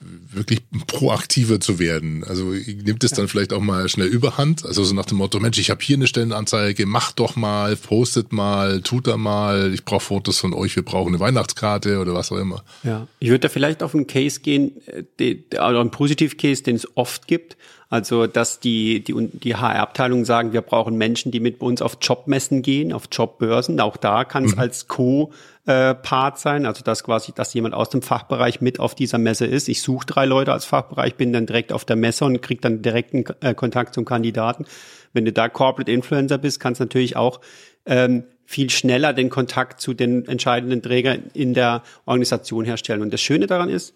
wirklich 0.00 0.60
proaktiver 0.86 1.58
zu 1.58 1.78
werden. 1.78 2.22
Also 2.24 2.44
nimmt 2.44 3.02
es 3.02 3.12
dann 3.12 3.28
vielleicht 3.28 3.52
auch 3.52 3.60
mal 3.60 3.88
schnell 3.88 4.08
überhand. 4.08 4.64
Also 4.66 4.84
so 4.84 4.94
nach 4.94 5.06
dem 5.06 5.18
Motto, 5.18 5.40
Mensch, 5.40 5.58
ich 5.58 5.70
habe 5.70 5.82
hier 5.82 5.96
eine 5.96 6.06
Stellenanzeige, 6.06 6.84
macht 6.84 7.18
doch 7.18 7.34
mal, 7.36 7.76
postet 7.76 8.32
mal, 8.32 8.82
tut 8.82 9.06
da 9.06 9.16
mal, 9.16 9.72
ich 9.72 9.84
brauche 9.84 10.04
Fotos 10.04 10.38
von 10.38 10.52
euch, 10.52 10.76
wir 10.76 10.84
brauchen 10.84 11.14
eine 11.14 11.20
Weihnachtskarte 11.20 11.98
oder 11.98 12.14
was 12.14 12.30
auch 12.30 12.36
immer. 12.36 12.62
Ja, 12.82 13.08
ich 13.20 13.30
würde 13.30 13.40
da 13.40 13.48
vielleicht 13.48 13.82
auf 13.82 13.94
einen 13.94 14.06
Case 14.06 14.40
gehen, 14.40 14.72
äh, 14.86 15.02
die, 15.18 15.46
oder 15.52 15.80
einen 15.80 15.90
Positiv-Case, 15.90 16.62
den 16.62 16.76
es 16.76 16.86
oft 16.96 17.26
gibt. 17.26 17.56
Also, 17.88 18.26
dass 18.26 18.58
die, 18.58 19.04
die, 19.04 19.14
die 19.32 19.54
HR-Abteilungen 19.54 20.24
sagen, 20.24 20.52
wir 20.52 20.60
brauchen 20.60 20.96
Menschen, 20.96 21.30
die 21.30 21.38
mit 21.38 21.60
uns 21.60 21.80
auf 21.80 21.98
Jobmessen 22.00 22.62
gehen, 22.62 22.92
auf 22.92 23.04
Jobbörsen. 23.12 23.80
Auch 23.80 23.96
da 23.96 24.24
kann 24.24 24.44
es 24.44 24.54
mhm. 24.54 24.60
als 24.60 24.88
Co-Part 24.88 26.38
sein, 26.40 26.66
also 26.66 26.82
dass 26.82 27.04
quasi, 27.04 27.32
dass 27.32 27.54
jemand 27.54 27.74
aus 27.74 27.88
dem 27.88 28.02
Fachbereich 28.02 28.60
mit 28.60 28.80
auf 28.80 28.96
dieser 28.96 29.18
Messe 29.18 29.46
ist. 29.46 29.68
Ich 29.68 29.82
suche 29.82 30.04
drei 30.04 30.26
Leute 30.26 30.52
als 30.52 30.64
Fachbereich, 30.64 31.14
bin 31.14 31.32
dann 31.32 31.46
direkt 31.46 31.72
auf 31.72 31.84
der 31.84 31.94
Messe 31.94 32.24
und 32.24 32.42
kriege 32.42 32.60
dann 32.60 32.82
direkten 32.82 33.24
äh, 33.40 33.54
Kontakt 33.54 33.94
zum 33.94 34.04
Kandidaten. 34.04 34.64
Wenn 35.12 35.24
du 35.24 35.32
da 35.32 35.48
Corporate 35.48 35.90
Influencer 35.90 36.38
bist, 36.38 36.58
kannst 36.58 36.80
du 36.80 36.84
natürlich 36.84 37.16
auch 37.16 37.40
ähm, 37.86 38.24
viel 38.46 38.68
schneller 38.70 39.12
den 39.12 39.30
Kontakt 39.30 39.80
zu 39.80 39.94
den 39.94 40.26
entscheidenden 40.26 40.82
Trägern 40.82 41.30
in 41.34 41.54
der 41.54 41.84
Organisation 42.04 42.64
herstellen. 42.64 43.02
Und 43.02 43.12
das 43.12 43.20
Schöne 43.20 43.46
daran 43.46 43.68
ist, 43.68 43.94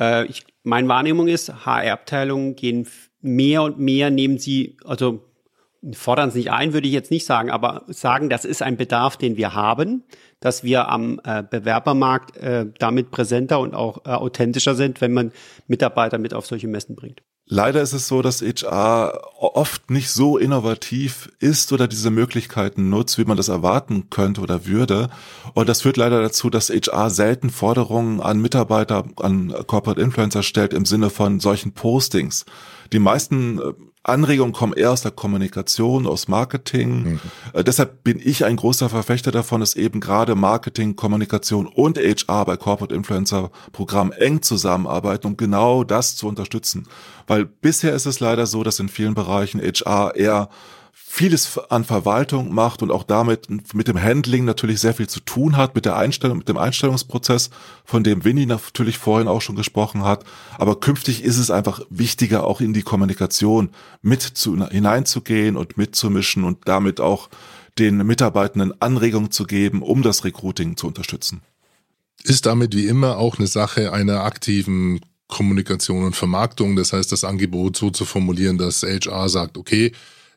äh, 0.00 0.26
ich, 0.26 0.44
meine 0.64 0.88
Wahrnehmung 0.88 1.28
ist, 1.28 1.64
HR-Abteilungen 1.64 2.56
gehen 2.56 2.86
mehr 3.22 3.62
und 3.62 3.78
mehr 3.78 4.10
nehmen 4.10 4.38
sie, 4.38 4.76
also 4.84 5.24
fordern 5.92 6.28
es 6.28 6.34
nicht 6.34 6.50
ein, 6.50 6.72
würde 6.72 6.86
ich 6.86 6.92
jetzt 6.92 7.10
nicht 7.10 7.26
sagen, 7.26 7.50
aber 7.50 7.84
sagen, 7.88 8.28
das 8.28 8.44
ist 8.44 8.62
ein 8.62 8.76
Bedarf, 8.76 9.16
den 9.16 9.36
wir 9.36 9.54
haben, 9.54 10.04
dass 10.38 10.62
wir 10.62 10.88
am 10.88 11.20
äh, 11.24 11.42
Bewerbermarkt 11.42 12.36
äh, 12.36 12.66
damit 12.78 13.10
präsenter 13.10 13.58
und 13.58 13.74
auch 13.74 14.04
äh, 14.04 14.10
authentischer 14.10 14.74
sind, 14.74 15.00
wenn 15.00 15.12
man 15.12 15.32
Mitarbeiter 15.66 16.18
mit 16.18 16.34
auf 16.34 16.46
solche 16.46 16.68
Messen 16.68 16.94
bringt. 16.94 17.22
Leider 17.54 17.82
ist 17.82 17.92
es 17.92 18.08
so, 18.08 18.22
dass 18.22 18.40
HR 18.40 19.12
oft 19.38 19.90
nicht 19.90 20.08
so 20.08 20.38
innovativ 20.38 21.30
ist 21.38 21.70
oder 21.70 21.86
diese 21.86 22.10
Möglichkeiten 22.10 22.88
nutzt, 22.88 23.18
wie 23.18 23.26
man 23.26 23.36
das 23.36 23.48
erwarten 23.48 24.08
könnte 24.08 24.40
oder 24.40 24.64
würde. 24.64 25.10
Und 25.52 25.68
das 25.68 25.82
führt 25.82 25.98
leider 25.98 26.22
dazu, 26.22 26.48
dass 26.48 26.70
HR 26.70 27.10
selten 27.10 27.50
Forderungen 27.50 28.22
an 28.22 28.40
Mitarbeiter, 28.40 29.04
an 29.16 29.54
Corporate 29.66 30.00
Influencer 30.00 30.42
stellt 30.42 30.72
im 30.72 30.86
Sinne 30.86 31.10
von 31.10 31.40
solchen 31.40 31.72
Postings. 31.72 32.46
Die 32.90 32.98
meisten 32.98 33.58
äh, 33.58 33.74
Anregungen 34.04 34.52
kommen 34.52 34.72
eher 34.72 34.90
aus 34.90 35.02
der 35.02 35.12
Kommunikation, 35.12 36.06
aus 36.06 36.26
Marketing. 36.26 37.04
Mhm. 37.04 37.20
Äh, 37.52 37.62
deshalb 37.62 38.02
bin 38.02 38.20
ich 38.22 38.44
ein 38.44 38.56
großer 38.56 38.88
Verfechter 38.88 39.30
davon, 39.30 39.60
dass 39.60 39.76
eben 39.76 40.00
gerade 40.00 40.34
Marketing, 40.34 40.96
Kommunikation 40.96 41.66
und 41.66 41.98
HR 41.98 42.44
bei 42.44 42.56
Corporate 42.56 42.94
Influencer 42.94 43.50
Programmen 43.72 44.12
eng 44.12 44.42
zusammenarbeiten, 44.42 45.28
um 45.28 45.36
genau 45.36 45.84
das 45.84 46.16
zu 46.16 46.26
unterstützen. 46.26 46.88
Weil 47.28 47.44
bisher 47.44 47.94
ist 47.94 48.06
es 48.06 48.18
leider 48.18 48.46
so, 48.46 48.64
dass 48.64 48.80
in 48.80 48.88
vielen 48.88 49.14
Bereichen 49.14 49.60
HR 49.60 50.16
eher 50.16 50.48
vieles 51.14 51.58
an 51.68 51.84
Verwaltung 51.84 52.54
macht 52.54 52.82
und 52.82 52.90
auch 52.90 53.02
damit 53.02 53.74
mit 53.74 53.86
dem 53.86 54.00
Handling 54.00 54.46
natürlich 54.46 54.80
sehr 54.80 54.94
viel 54.94 55.10
zu 55.10 55.20
tun 55.20 55.58
hat, 55.58 55.74
mit 55.74 55.84
der 55.84 55.94
Einstellung, 55.96 56.38
mit 56.38 56.48
dem 56.48 56.56
Einstellungsprozess, 56.56 57.50
von 57.84 58.02
dem 58.02 58.24
Winnie 58.24 58.46
natürlich 58.46 58.96
vorhin 58.96 59.28
auch 59.28 59.42
schon 59.42 59.54
gesprochen 59.54 60.04
hat. 60.04 60.24
Aber 60.56 60.80
künftig 60.80 61.22
ist 61.22 61.36
es 61.36 61.50
einfach 61.50 61.82
wichtiger, 61.90 62.44
auch 62.44 62.62
in 62.62 62.72
die 62.72 62.80
Kommunikation 62.80 63.68
mit 64.00 64.22
zu, 64.22 64.66
hineinzugehen 64.66 65.58
und 65.58 65.76
mitzumischen 65.76 66.44
und 66.44 66.60
damit 66.64 66.98
auch 66.98 67.28
den 67.78 67.98
Mitarbeitenden 67.98 68.72
Anregungen 68.80 69.30
zu 69.30 69.44
geben, 69.44 69.82
um 69.82 70.00
das 70.00 70.24
Recruiting 70.24 70.78
zu 70.78 70.86
unterstützen. 70.86 71.42
Ist 72.24 72.46
damit 72.46 72.74
wie 72.74 72.86
immer 72.86 73.18
auch 73.18 73.36
eine 73.36 73.48
Sache 73.48 73.92
einer 73.92 74.24
aktiven 74.24 75.00
Kommunikation 75.28 76.06
und 76.06 76.16
Vermarktung. 76.16 76.74
Das 76.74 76.94
heißt, 76.94 77.12
das 77.12 77.22
Angebot 77.22 77.76
so 77.76 77.90
zu 77.90 78.06
formulieren, 78.06 78.56
dass 78.56 78.82
HR 78.82 79.28
sagt, 79.28 79.58
okay, 79.58 79.92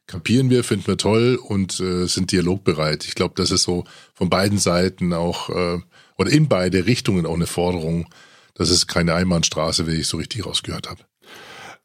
kapieren 0.08 0.50
wir, 0.50 0.64
finden 0.64 0.88
wir 0.88 0.98
toll 0.98 1.40
und 1.42 1.80
äh, 1.80 2.06
sind 2.08 2.32
dialogbereit. 2.32 3.06
Ich 3.06 3.16
glaube, 3.16 3.34
das 3.36 3.52
ist 3.52 3.64
so 3.64 3.86
von 4.14 4.30
beiden 4.30 4.58
Seiten 4.58 5.14
auch 5.14 5.50
äh, 5.50 5.80
oder 6.18 6.32
in 6.32 6.48
beide 6.48 6.86
Richtungen 6.86 7.26
auch 7.26 7.36
eine 7.36 7.48
Forderung. 7.48 8.08
Das 8.54 8.70
ist 8.70 8.88
keine 8.88 9.14
Einbahnstraße, 9.14 9.88
wie 9.88 9.96
ich 9.96 10.08
so 10.08 10.18
richtig 10.18 10.46
rausgehört 10.46 10.90
habe. 10.90 11.02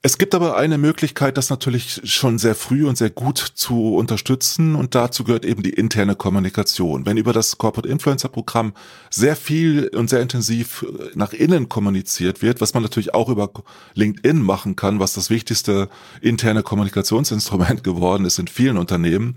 Es 0.02 0.16
gibt 0.16 0.34
aber 0.34 0.56
eine 0.56 0.78
Möglichkeit, 0.78 1.36
das 1.36 1.50
natürlich 1.50 2.00
schon 2.04 2.38
sehr 2.38 2.54
früh 2.54 2.86
und 2.86 2.96
sehr 2.96 3.10
gut 3.10 3.36
zu 3.36 3.96
unterstützen 3.96 4.74
und 4.74 4.94
dazu 4.94 5.24
gehört 5.24 5.44
eben 5.44 5.62
die 5.62 5.74
interne 5.74 6.16
Kommunikation. 6.16 7.04
Wenn 7.04 7.18
über 7.18 7.34
das 7.34 7.58
Corporate 7.58 7.86
Influencer 7.86 8.30
Programm 8.30 8.72
sehr 9.10 9.36
viel 9.36 9.88
und 9.88 10.08
sehr 10.08 10.22
intensiv 10.22 10.86
nach 11.14 11.34
innen 11.34 11.68
kommuniziert 11.68 12.40
wird, 12.40 12.62
was 12.62 12.72
man 12.72 12.82
natürlich 12.82 13.12
auch 13.12 13.28
über 13.28 13.50
LinkedIn 13.92 14.40
machen 14.40 14.74
kann, 14.74 15.00
was 15.00 15.12
das 15.12 15.28
wichtigste 15.28 15.90
interne 16.22 16.62
Kommunikationsinstrument 16.62 17.84
geworden 17.84 18.24
ist 18.24 18.38
in 18.38 18.48
vielen 18.48 18.78
Unternehmen, 18.78 19.34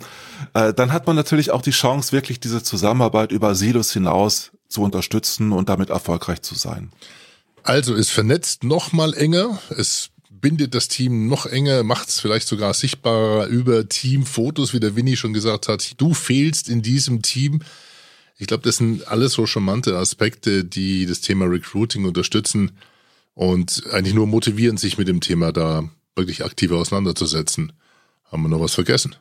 äh, 0.54 0.74
dann 0.74 0.94
hat 0.94 1.08
man 1.08 1.18
natürlich 1.18 1.52
auch 1.52 1.62
die 1.62 1.72
Chance, 1.72 2.14
wirklich 2.14 2.40
diese 2.40 2.64
Zusammenarbeit 2.64 3.34
über 3.34 3.54
Silos 3.54 3.92
hinaus 3.92 4.52
zu 4.70 4.82
unterstützen 4.82 5.52
und 5.52 5.68
damit 5.68 5.90
erfolgreich 5.90 6.42
zu 6.42 6.56
sein. 6.56 6.90
Also 7.64 7.96
ist 7.96 8.12
vernetzt 8.12 8.64
noch 8.64 8.94
mal 8.94 9.14
enger. 9.14 9.60
Es 9.70 10.13
bindet 10.44 10.76
das 10.76 10.90
Team 10.90 11.30
noch 11.30 11.46
enger, 11.46 11.84
macht 11.84 12.10
es 12.10 12.20
vielleicht 12.20 12.50
sogar 12.50 12.74
sichtbarer 12.74 13.48
über 13.48 13.88
Teamfotos, 13.88 14.74
wie 14.74 14.82
der 14.82 14.98
Winnie 14.98 15.16
schon 15.16 15.32
gesagt 15.32 15.70
hat. 15.70 15.94
Du 16.02 16.14
fehlst 16.14 16.68
in 16.68 16.82
diesem 16.82 17.22
Team. 17.22 17.62
Ich 18.38 18.48
glaube, 18.48 18.64
das 18.64 18.76
sind 18.76 19.08
alles 19.08 19.32
so 19.32 19.46
charmante 19.46 19.98
Aspekte, 19.98 20.66
die 20.66 21.06
das 21.06 21.22
Thema 21.22 21.46
Recruiting 21.46 22.04
unterstützen 22.04 22.72
und 23.36 23.84
eigentlich 23.92 24.14
nur 24.14 24.28
motivieren, 24.28 24.76
sich 24.76 24.98
mit 24.98 25.08
dem 25.08 25.22
Thema 25.22 25.54
da 25.54 25.90
wirklich 26.14 26.44
aktiver 26.44 26.76
auseinanderzusetzen. 26.76 27.72
Haben 28.30 28.44
wir 28.44 28.50
noch 28.50 28.60
was 28.60 28.74
vergessen? 28.74 29.16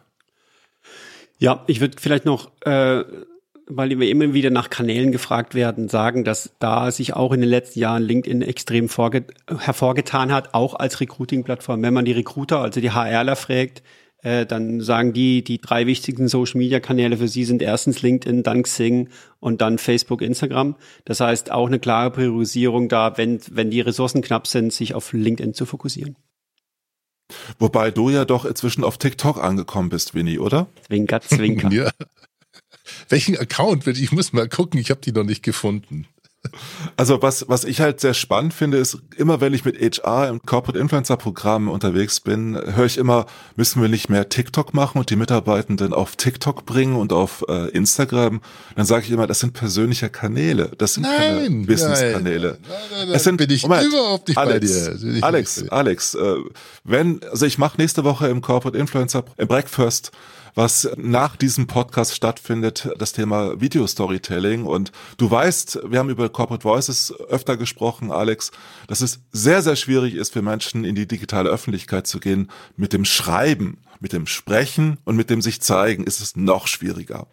Ja, 1.39 1.63
ich 1.69 1.79
würde 1.79 1.99
vielleicht 2.01 2.25
noch 2.25 2.51
äh, 2.63 3.05
weil 3.66 3.98
wir 3.98 4.09
immer 4.09 4.35
wieder 4.35 4.51
nach 4.51 4.70
Kanälen 4.70 5.12
gefragt 5.12 5.55
werden, 5.55 5.88
sagen, 5.88 6.25
dass 6.25 6.55
da 6.59 6.90
sich 6.90 7.14
auch 7.14 7.33
in 7.33 7.40
den 7.40 7.51
letzten 7.51 7.81
Jahren 7.81 8.03
LinkedIn 8.03 8.42
extrem 8.42 8.88
hervorgetan 8.88 10.33
hat, 10.33 10.55
auch 10.55 10.75
als 10.75 11.01
Recruiting-Plattform. 11.01 11.83
Wenn 11.83 11.94
man 11.94 12.05
die 12.05 12.12
Recruiter, 12.12 12.61
also 12.61 12.81
die 12.81 12.92
HRler 12.92 13.37
fragt, 13.37 13.83
äh, 14.22 14.46
dann 14.46 14.81
sagen 14.81 15.12
die, 15.12 15.42
die 15.42 15.59
drei 15.61 15.87
wichtigsten 15.87 16.29
Social-Media-Kanäle 16.29 17.16
für 17.16 17.29
sie 17.29 17.44
sind 17.44 17.61
erstens 17.61 18.03
LinkedIn, 18.03 18.42
dann 18.42 18.62
Xing 18.62 19.09
und 19.40 19.61
dann 19.61 19.79
Facebook, 19.79 20.22
Instagram. 20.22 20.77
Das 21.05 21.20
heißt, 21.20 21.51
auch 21.51 21.66
eine 21.66 21.81
klare 21.81 22.11
Priorisierung 22.11 22.88
da, 22.88 23.16
wenn, 23.18 23.40
wenn 23.51 23.70
die 23.70 23.81
Ressourcen 23.81 24.22
knapp 24.22 24.46
sind, 24.46 24.72
sich 24.72 24.94
auf 24.94 25.12
LinkedIn 25.12 25.55
zu 25.55 25.66
fokussieren. 25.66 26.16
Wobei 27.59 27.90
du 27.90 28.11
ja 28.11 28.25
doch 28.25 28.44
inzwischen 28.44 28.85
auf 28.85 28.98
TikTok 28.98 29.42
angekommen 29.42 29.88
bist, 29.88 30.14
Winnie, 30.14 30.38
oder? 30.38 30.68
Zwinker, 30.87 31.20
zwinker. 31.20 31.70
ja. 31.72 31.90
Welchen 33.09 33.37
Account? 33.37 33.87
Ich 33.87 34.12
muss 34.12 34.33
mal 34.33 34.48
gucken, 34.48 34.81
ich 34.81 34.90
habe 34.90 35.00
die 35.00 35.12
noch 35.12 35.24
nicht 35.24 35.42
gefunden. 35.42 36.07
Also 36.96 37.22
was, 37.22 37.48
was 37.48 37.64
ich 37.64 37.81
halt 37.81 38.00
sehr 38.00 38.14
spannend 38.14 38.52
finde, 38.52 38.76
ist, 38.78 38.98
immer 39.16 39.40
wenn 39.40 39.55
ich 39.55 39.64
mit 39.64 39.76
HR 39.81 40.28
im 40.28 40.42
Corporate 40.42 40.78
Influencer 40.78 41.16
Programm 41.16 41.68
unterwegs 41.68 42.20
bin, 42.20 42.55
höre 42.57 42.85
ich 42.85 42.98
immer, 42.98 43.26
müssen 43.57 43.81
wir 43.81 43.88
nicht 43.88 44.09
mehr 44.09 44.28
TikTok 44.28 44.74
machen 44.74 44.98
und 44.98 45.09
die 45.11 45.16
Mitarbeitenden 45.16 45.94
auf 45.94 46.16
TikTok 46.16 46.66
bringen 46.66 46.96
und 46.96 47.12
auf 47.12 47.44
äh, 47.48 47.68
Instagram. 47.70 48.40
Dann 48.74 48.85
sage 48.85 49.05
ich 49.07 49.12
immer, 49.12 49.26
das 49.26 49.40
sind 49.40 49.52
persönliche 49.52 50.11
Kanäle, 50.11 50.72
das 50.78 50.94
sind 50.94 51.05
nein, 51.05 51.18
keine 51.18 51.66
Business-Kanäle. 51.66 52.59
Nein, 52.61 52.70
nein, 52.90 53.07
nein, 53.07 53.14
es 53.14 53.24
sind, 53.24 53.37
bin 53.37 53.50
ich 53.50 53.62
Moment, 53.62 53.87
überhaupt 53.87 54.28
nicht 54.28 54.37
Alex, 54.37 54.88
bei 54.88 54.94
dir. 54.96 55.24
Alex, 55.24 55.68
Alex, 55.68 56.14
äh, 56.14 56.35
wenn, 56.85 57.22
also 57.31 57.46
ich 57.46 57.57
mache 57.57 57.81
nächste 57.81 58.02
Woche 58.05 58.28
im 58.28 58.42
Corporate 58.42 58.76
Influencer 58.76 59.24
im 59.38 59.46
Breakfast 59.48 60.11
was 60.55 60.88
nach 60.97 61.37
diesem 61.37 61.67
Podcast 61.67 62.15
stattfindet, 62.15 62.88
das 62.99 63.12
Thema 63.12 63.61
Video 63.61 63.87
Storytelling. 63.87 64.65
Und 64.65 64.93
du 65.17 65.31
weißt, 65.31 65.81
wir 65.87 65.99
haben 65.99 66.11
über 66.11 66.29
Corporate 66.29 66.65
Voices 66.65 67.15
öfter 67.29 67.57
gesprochen, 67.57 68.11
Alex, 68.11 68.51
dass 68.87 69.01
es 69.01 69.21
sehr, 69.33 69.62
sehr 69.62 69.77
schwierig 69.77 70.15
ist 70.15 70.33
für 70.33 70.43
Menschen 70.43 70.85
in 70.85 70.95
die 70.95 71.07
digitale 71.07 71.51
Öffentlichkeit 71.51 72.07
zu 72.07 72.21
gehen. 72.21 72.51
Mit 72.77 72.93
dem 72.93 73.05
Schreiben, 73.05 73.79
mit 74.01 74.12
dem 74.12 74.27
Sprechen 74.27 74.99
und 75.05 75.17
mit 75.17 75.31
dem 75.31 75.41
sich 75.41 75.61
zeigen 75.61 76.05
ist 76.05 76.21
es 76.21 76.37
noch 76.37 76.67
schwieriger. 76.67 77.27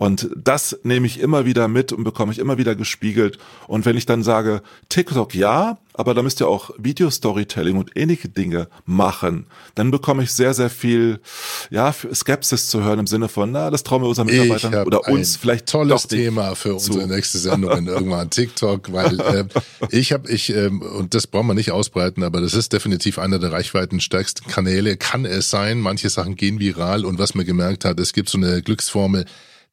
Und 0.00 0.30
das 0.34 0.78
nehme 0.82 1.06
ich 1.06 1.20
immer 1.20 1.44
wieder 1.44 1.68
mit 1.68 1.92
und 1.92 2.04
bekomme 2.04 2.32
ich 2.32 2.38
immer 2.38 2.56
wieder 2.56 2.74
gespiegelt. 2.74 3.36
Und 3.66 3.84
wenn 3.84 3.98
ich 3.98 4.06
dann 4.06 4.22
sage, 4.22 4.62
TikTok 4.88 5.34
ja, 5.34 5.76
aber 5.92 6.14
da 6.14 6.22
müsst 6.22 6.40
ihr 6.40 6.48
auch 6.48 6.70
Video-Storytelling 6.78 7.76
und 7.76 7.90
ähnliche 7.98 8.30
Dinge 8.30 8.68
machen, 8.86 9.44
dann 9.74 9.90
bekomme 9.90 10.22
ich 10.22 10.32
sehr, 10.32 10.54
sehr 10.54 10.70
viel 10.70 11.20
ja, 11.68 11.92
Skepsis 11.92 12.68
zu 12.68 12.82
hören 12.82 13.00
im 13.00 13.06
Sinne 13.06 13.28
von, 13.28 13.52
na, 13.52 13.68
das 13.68 13.82
trauen 13.82 14.00
wir 14.00 14.08
unseren 14.08 14.28
Mitarbeitern 14.28 14.86
oder 14.86 15.06
uns 15.06 15.36
vielleicht 15.36 15.66
tolles 15.66 16.06
Thema 16.06 16.54
für 16.54 16.76
unsere 16.76 17.06
nächste 17.06 17.36
Sendung 17.38 17.86
irgendwann 17.86 18.30
TikTok, 18.30 18.94
weil 18.94 19.20
äh, 19.20 19.44
ich 19.90 20.14
habe 20.14 20.30
ich 20.30 20.48
äh, 20.48 20.68
und 20.68 21.12
das 21.12 21.26
brauchen 21.26 21.48
wir 21.48 21.54
nicht 21.54 21.72
ausbreiten, 21.72 22.22
aber 22.22 22.40
das 22.40 22.54
ist 22.54 22.72
definitiv 22.72 23.18
einer 23.18 23.38
der 23.38 23.52
reichweitenstärksten 23.52 24.46
Kanäle, 24.46 24.96
kann 24.96 25.26
es 25.26 25.50
sein. 25.50 25.78
Manche 25.78 26.08
Sachen 26.08 26.36
gehen 26.36 26.58
viral 26.58 27.04
und 27.04 27.18
was 27.18 27.34
man 27.34 27.44
gemerkt 27.44 27.84
hat, 27.84 28.00
es 28.00 28.14
gibt 28.14 28.30
so 28.30 28.38
eine 28.38 28.62
Glücksformel, 28.62 29.26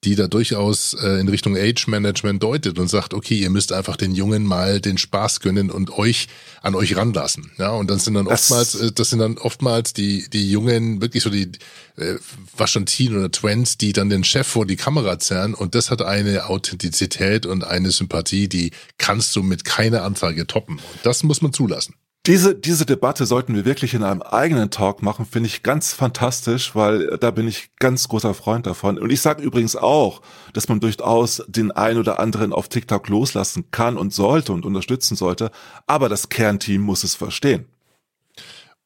die 0.03 0.15
da 0.15 0.27
durchaus 0.27 0.93
äh, 0.93 1.19
in 1.19 1.27
Richtung 1.27 1.57
Age 1.57 1.87
Management 1.87 2.43
deutet 2.43 2.77
und 2.77 2.87
sagt, 2.87 3.13
okay, 3.13 3.35
ihr 3.35 3.49
müsst 3.49 3.73
einfach 3.73 3.97
den 3.97 4.13
Jungen 4.13 4.43
mal 4.43 4.79
den 4.79 4.97
Spaß 4.97 5.39
gönnen 5.39 5.71
und 5.71 5.97
euch 5.97 6.27
an 6.61 6.75
euch 6.75 6.95
ranlassen. 6.95 7.51
Ja, 7.57 7.71
und 7.71 7.89
dann 7.89 7.97
sind 7.97 8.13
dann 8.13 8.25
das 8.25 8.51
oftmals, 8.51 8.75
äh, 8.75 8.91
das 8.91 9.09
sind 9.09 9.19
dann 9.19 9.37
oftmals 9.37 9.93
die, 9.93 10.29
die 10.29 10.51
Jungen, 10.51 11.01
wirklich 11.01 11.23
so 11.23 11.31
die, 11.31 11.51
äh, 11.97 12.15
was 12.55 12.71
schon 12.71 12.85
Teen 12.85 13.17
oder 13.17 13.31
Twins, 13.31 13.77
die 13.77 13.91
dann 13.91 14.09
den 14.09 14.23
Chef 14.23 14.45
vor 14.45 14.67
die 14.67 14.75
Kamera 14.75 15.17
zerren 15.17 15.55
und 15.55 15.73
das 15.73 15.89
hat 15.89 16.03
eine 16.03 16.45
Authentizität 16.45 17.47
und 17.47 17.63
eine 17.63 17.89
Sympathie, 17.89 18.47
die 18.47 18.71
kannst 18.99 19.35
du 19.35 19.41
mit 19.41 19.65
keiner 19.65 20.03
Anzeige 20.03 20.45
toppen. 20.45 20.75
Und 20.75 20.99
das 21.03 21.23
muss 21.23 21.41
man 21.41 21.53
zulassen. 21.53 21.95
Diese, 22.27 22.53
diese 22.55 22.85
Debatte 22.85 23.25
sollten 23.25 23.55
wir 23.55 23.63
wirklich 23.63 23.93
in 23.93 24.03
einem 24.03 24.21
eigenen 24.21 24.69
Talk 24.69 25.01
machen, 25.01 25.25
finde 25.25 25.47
ich 25.47 25.63
ganz 25.63 25.93
fantastisch, 25.93 26.75
weil 26.75 27.17
da 27.21 27.31
bin 27.31 27.47
ich 27.47 27.69
ganz 27.79 28.09
großer 28.09 28.33
Freund 28.33 28.67
davon. 28.67 28.97
Und 28.99 29.13
ich 29.13 29.21
sage 29.21 29.41
übrigens 29.41 29.77
auch, 29.77 30.21
dass 30.51 30.67
man 30.67 30.81
durchaus 30.81 31.41
den 31.47 31.71
ein 31.71 31.97
oder 31.97 32.19
anderen 32.19 32.51
auf 32.51 32.67
TikTok 32.67 33.07
loslassen 33.07 33.71
kann 33.71 33.97
und 33.97 34.13
sollte 34.13 34.51
und 34.51 34.65
unterstützen 34.65 35.15
sollte, 35.15 35.51
aber 35.85 36.09
das 36.09 36.27
Kernteam 36.27 36.81
muss 36.81 37.05
es 37.05 37.15
verstehen. 37.15 37.65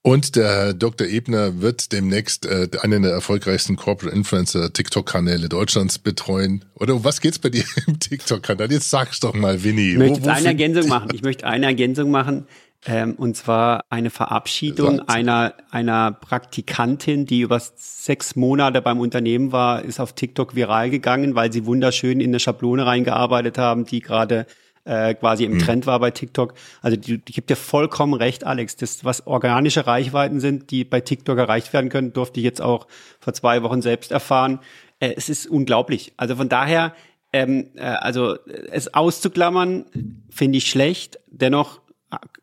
Und 0.04 0.36
der 0.36 0.74
Dr. 0.76 1.08
Ebner 1.08 1.62
wird 1.62 1.92
demnächst 1.92 2.46
äh, 2.46 2.68
einen 2.82 3.04
der 3.04 3.12
erfolgreichsten 3.12 3.76
Corporate 3.76 4.16
Influencer 4.16 4.72
TikTok-Kanäle 4.74 5.48
Deutschlands 5.50 6.00
betreuen. 6.00 6.66
Oder 6.76 6.96
um 6.96 7.04
was 7.04 7.22
geht's 7.22 7.38
bei 7.38 7.50
dir 7.50 7.64
im 7.88 8.00
TikTok-Kanal? 8.00 8.72
Jetzt 8.72 8.90
sag's 8.92 9.20
doch 9.20 9.34
mal, 9.34 9.64
Winnie. 9.64 9.94
Ich 9.94 9.98
möchte 9.98 10.24
Wo, 10.24 10.30
eine 10.30 10.48
Ergänzung 10.48 10.88
machen. 10.88 11.10
Ich 11.14 11.22
möchte 11.24 11.46
eine 11.46 11.68
Ergänzung 11.68 12.10
machen 12.12 12.46
Ähm, 12.86 13.14
und 13.14 13.38
zwar 13.38 13.86
eine 13.90 14.10
Verabschiedung 14.10 14.98
Sagt. 14.98 15.10
einer, 15.10 15.54
einer 15.70 16.12
Praktikantin, 16.12 17.28
die 17.28 17.42
über 17.42 17.60
sechs 17.60 18.36
Monate 18.36 18.82
beim 18.82 19.00
Unternehmen 19.00 19.52
war, 19.52 19.84
ist 19.84 20.00
auf 20.00 20.14
TikTok 20.14 20.56
viral 20.56 20.90
gegangen, 20.90 21.36
weil 21.36 21.54
sie 21.54 21.68
wunderschön 21.68 22.20
in 22.20 22.32
eine 22.32 22.40
Schablone 22.40 22.86
reingearbeitet 22.86 23.60
haben, 23.60 23.86
die 23.86 24.00
gerade 24.00 24.48
äh, 24.84 25.14
quasi 25.14 25.44
im 25.44 25.60
Trend 25.60 25.86
war 25.86 26.00
bei 26.00 26.12
TikTok. 26.12 26.56
Also 26.82 26.98
die, 26.98 27.20
die 27.20 27.34
gibt 27.34 27.50
dir 27.50 27.56
vollkommen 27.56 28.14
recht, 28.14 28.46
Alex. 28.46 28.78
Das, 28.78 29.06
was 29.06 29.28
organische 29.28 29.86
Reichweiten 29.86 30.40
sind, 30.40 30.72
die 30.72 30.84
bei 30.84 31.02
TikTok 31.02 31.38
erreicht 31.38 31.72
werden 31.74 31.90
können, 31.90 32.14
durfte 32.14 32.40
ich 32.40 32.44
jetzt 32.44 32.62
auch 32.62 32.88
vor 33.20 33.34
zwei 33.34 33.62
Wochen 33.62 33.84
selbst 33.84 34.12
erfahren. 34.12 34.60
Äh, 35.00 35.14
es 35.16 35.30
ist 35.30 35.46
unglaublich. 35.46 36.14
Also 36.18 36.36
von 36.36 36.50
daher, 36.50 36.96
ähm, 37.32 37.70
äh, 37.76 37.82
also 37.82 38.34
äh, 38.34 38.70
es 38.72 38.94
auszuklammern, 38.94 39.86
finde 40.32 40.58
ich 40.58 40.68
schlecht. 40.68 41.20
Dennoch, 41.28 41.81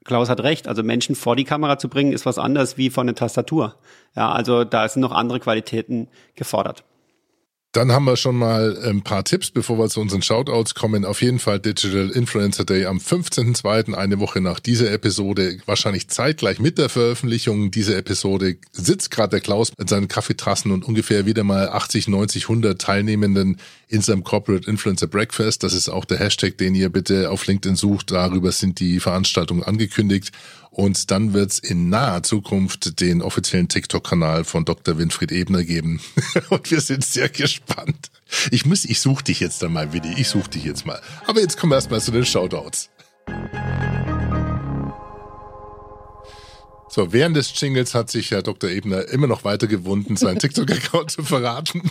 Klaus 0.04 0.28
hat 0.28 0.40
recht, 0.40 0.68
also 0.68 0.82
Menschen 0.82 1.14
vor 1.14 1.36
die 1.36 1.44
Kamera 1.44 1.78
zu 1.78 1.88
bringen, 1.88 2.12
ist 2.12 2.26
was 2.26 2.38
anderes 2.38 2.76
wie 2.78 2.90
vor 2.90 3.02
eine 3.02 3.14
Tastatur. 3.14 3.76
Ja, 4.16 4.30
also 4.32 4.64
da 4.64 4.88
sind 4.88 5.02
noch 5.02 5.12
andere 5.12 5.40
Qualitäten 5.40 6.08
gefordert. 6.34 6.84
Dann 7.72 7.92
haben 7.92 8.06
wir 8.06 8.16
schon 8.16 8.36
mal 8.36 8.78
ein 8.82 9.02
paar 9.02 9.24
Tipps, 9.24 9.50
bevor 9.50 9.78
wir 9.78 9.90
zu 9.90 10.00
unseren 10.00 10.22
Shoutouts 10.22 10.74
kommen. 10.74 11.04
Auf 11.04 11.20
jeden 11.20 11.38
Fall 11.38 11.60
Digital 11.60 12.08
Influencer 12.08 12.64
Day 12.64 12.86
am 12.86 12.96
15.02., 12.96 13.92
eine 13.92 14.18
Woche 14.20 14.40
nach 14.40 14.58
dieser 14.58 14.90
Episode, 14.90 15.58
wahrscheinlich 15.66 16.08
zeitgleich 16.08 16.60
mit 16.60 16.78
der 16.78 16.88
Veröffentlichung 16.88 17.70
dieser 17.70 17.98
Episode, 17.98 18.56
sitzt 18.72 19.10
gerade 19.10 19.32
der 19.32 19.40
Klaus 19.40 19.70
mit 19.76 19.90
seinen 19.90 20.08
Kaffeetassen 20.08 20.72
und 20.72 20.82
ungefähr 20.86 21.26
wieder 21.26 21.44
mal 21.44 21.68
80, 21.68 22.08
90, 22.08 22.44
100 22.44 22.80
Teilnehmenden 22.80 23.58
in 23.86 24.00
seinem 24.00 24.24
Corporate 24.24 24.68
Influencer 24.68 25.06
Breakfast. 25.06 25.62
Das 25.62 25.74
ist 25.74 25.90
auch 25.90 26.06
der 26.06 26.18
Hashtag, 26.18 26.56
den 26.56 26.74
ihr 26.74 26.88
bitte 26.88 27.30
auf 27.30 27.46
LinkedIn 27.46 27.76
sucht. 27.76 28.12
Darüber 28.12 28.50
sind 28.50 28.80
die 28.80 28.98
Veranstaltungen 28.98 29.62
angekündigt. 29.62 30.32
Und 30.78 31.10
dann 31.10 31.32
wird's 31.34 31.58
in 31.58 31.88
naher 31.88 32.22
Zukunft 32.22 33.00
den 33.00 33.20
offiziellen 33.20 33.66
TikTok-Kanal 33.68 34.44
von 34.44 34.64
Dr. 34.64 34.96
Winfried 34.96 35.32
Ebner 35.32 35.64
geben. 35.64 36.00
Und 36.50 36.70
wir 36.70 36.80
sind 36.80 37.04
sehr 37.04 37.28
gespannt. 37.28 38.12
Ich 38.52 38.64
muss, 38.64 38.84
ich 38.84 39.00
suche 39.00 39.24
dich 39.24 39.40
jetzt 39.40 39.60
dann 39.60 39.72
mal, 39.72 39.92
Willi. 39.92 40.14
Ich 40.16 40.28
suche 40.28 40.50
dich 40.50 40.62
jetzt 40.62 40.86
mal. 40.86 41.00
Aber 41.26 41.40
jetzt 41.40 41.58
kommen 41.58 41.72
wir 41.72 41.76
erstmal 41.76 42.00
zu 42.00 42.12
den 42.12 42.24
Shoutouts. 42.24 42.90
So, 46.90 47.12
während 47.12 47.36
des 47.36 47.52
Jingles 47.58 47.94
hat 47.94 48.10
sich 48.10 48.30
Herr 48.30 48.42
Dr. 48.42 48.70
Ebner 48.70 49.08
immer 49.08 49.26
noch 49.26 49.44
weiter 49.44 49.66
gewunden, 49.66 50.16
seinen 50.16 50.38
TikTok-Account 50.40 51.10
zu 51.10 51.22
verraten. 51.22 51.82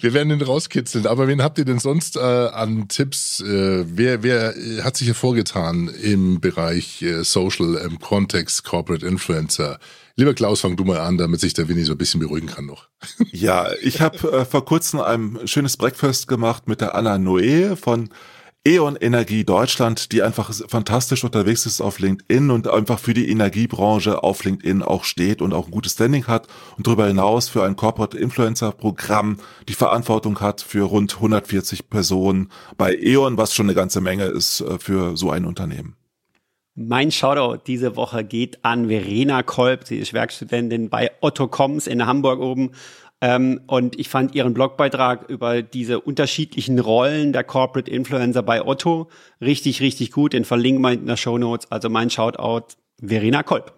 Wir 0.00 0.14
werden 0.14 0.30
ihn 0.30 0.42
rauskitzeln. 0.42 1.06
Aber 1.06 1.28
wen 1.28 1.42
habt 1.42 1.58
ihr 1.58 1.64
denn 1.64 1.78
sonst 1.78 2.16
äh, 2.16 2.20
an 2.20 2.88
Tipps? 2.88 3.40
Äh, 3.40 3.84
wer, 3.86 4.22
wer 4.22 4.56
äh, 4.56 4.82
hat 4.82 4.96
sich 4.96 5.08
hervorgetan 5.08 5.88
im 5.88 6.40
Bereich 6.40 7.02
äh, 7.02 7.24
Social, 7.24 7.74
im 7.76 7.98
Kontext 7.98 8.64
Corporate 8.64 9.06
Influencer? 9.06 9.78
Lieber 10.16 10.34
Klaus, 10.34 10.60
fang 10.60 10.76
du 10.76 10.84
mal 10.84 11.00
an, 11.00 11.18
damit 11.18 11.40
sich 11.40 11.54
der 11.54 11.68
Winnie 11.68 11.82
so 11.82 11.92
ein 11.92 11.98
bisschen 11.98 12.20
beruhigen 12.20 12.46
kann 12.46 12.66
noch. 12.66 12.88
Ja, 13.32 13.72
ich 13.82 14.00
habe 14.00 14.30
äh, 14.30 14.44
vor 14.44 14.64
kurzem 14.64 15.00
ein 15.00 15.40
schönes 15.46 15.76
Breakfast 15.76 16.28
gemacht 16.28 16.68
mit 16.68 16.80
der 16.80 16.94
Anna 16.94 17.18
Noe 17.18 17.76
von 17.76 18.10
E.ON 18.66 18.96
Energie 18.96 19.44
Deutschland, 19.44 20.10
die 20.10 20.22
einfach 20.22 20.50
fantastisch 20.68 21.22
unterwegs 21.22 21.66
ist 21.66 21.82
auf 21.82 21.98
LinkedIn 21.98 22.50
und 22.50 22.66
einfach 22.66 22.98
für 22.98 23.12
die 23.12 23.28
Energiebranche 23.28 24.22
auf 24.22 24.42
LinkedIn 24.42 24.82
auch 24.82 25.04
steht 25.04 25.42
und 25.42 25.52
auch 25.52 25.66
ein 25.66 25.70
gutes 25.70 25.92
Standing 25.92 26.26
hat 26.28 26.48
und 26.78 26.86
darüber 26.86 27.06
hinaus 27.06 27.50
für 27.50 27.62
ein 27.62 27.76
Corporate 27.76 28.16
Influencer 28.16 28.72
Programm 28.72 29.36
die 29.68 29.74
Verantwortung 29.74 30.40
hat 30.40 30.62
für 30.62 30.84
rund 30.84 31.14
140 31.14 31.90
Personen 31.90 32.50
bei 32.78 32.96
E.ON, 32.96 33.36
was 33.36 33.52
schon 33.52 33.66
eine 33.66 33.74
ganze 33.74 34.00
Menge 34.00 34.24
ist 34.24 34.62
äh, 34.62 34.78
für 34.78 35.14
so 35.14 35.30
ein 35.30 35.44
Unternehmen. 35.44 35.96
Mein 36.76 37.12
Shoutout 37.12 37.62
diese 37.68 37.94
Woche 37.94 38.24
geht 38.24 38.64
an 38.64 38.88
Verena 38.88 39.44
Kolb. 39.44 39.86
Sie 39.86 39.98
ist 39.98 40.12
Werkstudentin 40.12 40.88
bei 40.88 41.12
Otto 41.20 41.46
Koms 41.46 41.86
in 41.86 42.04
Hamburg 42.04 42.40
oben. 42.40 42.72
Ähm, 43.24 43.62
und 43.66 43.98
ich 43.98 44.10
fand 44.10 44.34
ihren 44.34 44.52
Blogbeitrag 44.52 45.30
über 45.30 45.62
diese 45.62 45.98
unterschiedlichen 45.98 46.78
Rollen 46.78 47.32
der 47.32 47.42
Corporate 47.42 47.90
Influencer 47.90 48.42
bei 48.42 48.62
Otto 48.62 49.08
richtig, 49.40 49.80
richtig 49.80 50.10
gut. 50.10 50.34
Den 50.34 50.44
verlinken 50.44 50.82
wir 50.82 50.92
in 50.92 51.06
der 51.06 51.16
Show 51.16 51.38
Notes. 51.38 51.72
Also 51.72 51.88
mein 51.88 52.10
Shoutout 52.10 52.76
Verena 53.00 53.42
Kolb. 53.42 53.72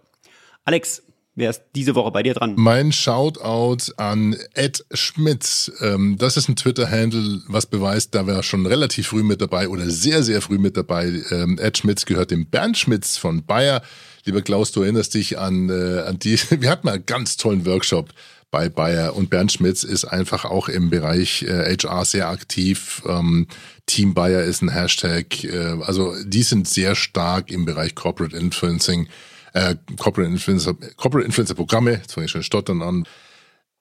Alex, 0.64 1.04
wer 1.36 1.50
ist 1.50 1.62
diese 1.76 1.94
Woche 1.94 2.10
bei 2.10 2.24
dir 2.24 2.34
dran? 2.34 2.54
Mein 2.56 2.90
Shoutout 2.90 3.92
an 3.98 4.36
Ed 4.54 4.84
Schmitz. 4.92 5.70
Ähm, 5.80 6.16
das 6.18 6.36
ist 6.36 6.48
ein 6.48 6.56
Twitter-Handle, 6.56 7.42
was 7.46 7.66
beweist, 7.66 8.16
da 8.16 8.26
war 8.26 8.34
er 8.34 8.42
schon 8.42 8.66
relativ 8.66 9.06
früh 9.06 9.22
mit 9.22 9.40
dabei 9.40 9.68
oder 9.68 9.88
sehr, 9.88 10.24
sehr 10.24 10.42
früh 10.42 10.58
mit 10.58 10.76
dabei. 10.76 11.22
Ähm, 11.30 11.56
Ed 11.60 11.78
Schmitz 11.78 12.04
gehört 12.04 12.32
dem 12.32 12.46
Bernd 12.46 12.78
Schmitz 12.78 13.16
von 13.16 13.46
Bayer. 13.46 13.80
Lieber 14.24 14.42
Klaus, 14.42 14.72
du 14.72 14.82
erinnerst 14.82 15.14
dich 15.14 15.38
an, 15.38 15.68
äh, 15.68 16.00
an 16.00 16.18
die, 16.18 16.36
wir 16.60 16.68
hatten 16.68 16.84
mal 16.84 16.94
einen 16.94 17.06
ganz 17.06 17.36
tollen 17.36 17.64
Workshop 17.64 18.12
bei 18.50 18.68
Bayer 18.68 19.16
und 19.16 19.30
Bernd 19.30 19.52
Schmitz 19.52 19.82
ist 19.82 20.04
einfach 20.04 20.44
auch 20.44 20.68
im 20.68 20.90
Bereich 20.90 21.42
äh, 21.42 21.76
HR 21.76 22.04
sehr 22.04 22.28
aktiv. 22.28 23.02
Ähm, 23.06 23.46
Team 23.86 24.14
Bayer 24.14 24.42
ist 24.42 24.62
ein 24.62 24.70
Hashtag. 24.70 25.44
Äh, 25.44 25.76
also 25.82 26.14
die 26.24 26.42
sind 26.42 26.68
sehr 26.68 26.94
stark 26.94 27.50
im 27.50 27.64
Bereich 27.64 27.94
Corporate 27.94 28.36
Influencing, 28.36 29.08
äh, 29.52 29.76
Corporate 29.98 30.30
Influencer, 30.30 30.74
Corporate 30.96 31.26
Influencer 31.26 31.54
Programme, 31.54 31.92
jetzt 31.92 32.12
fange 32.12 32.26
ich 32.26 32.30
schon 32.30 32.42
stottern 32.42 32.82
an, 32.82 33.04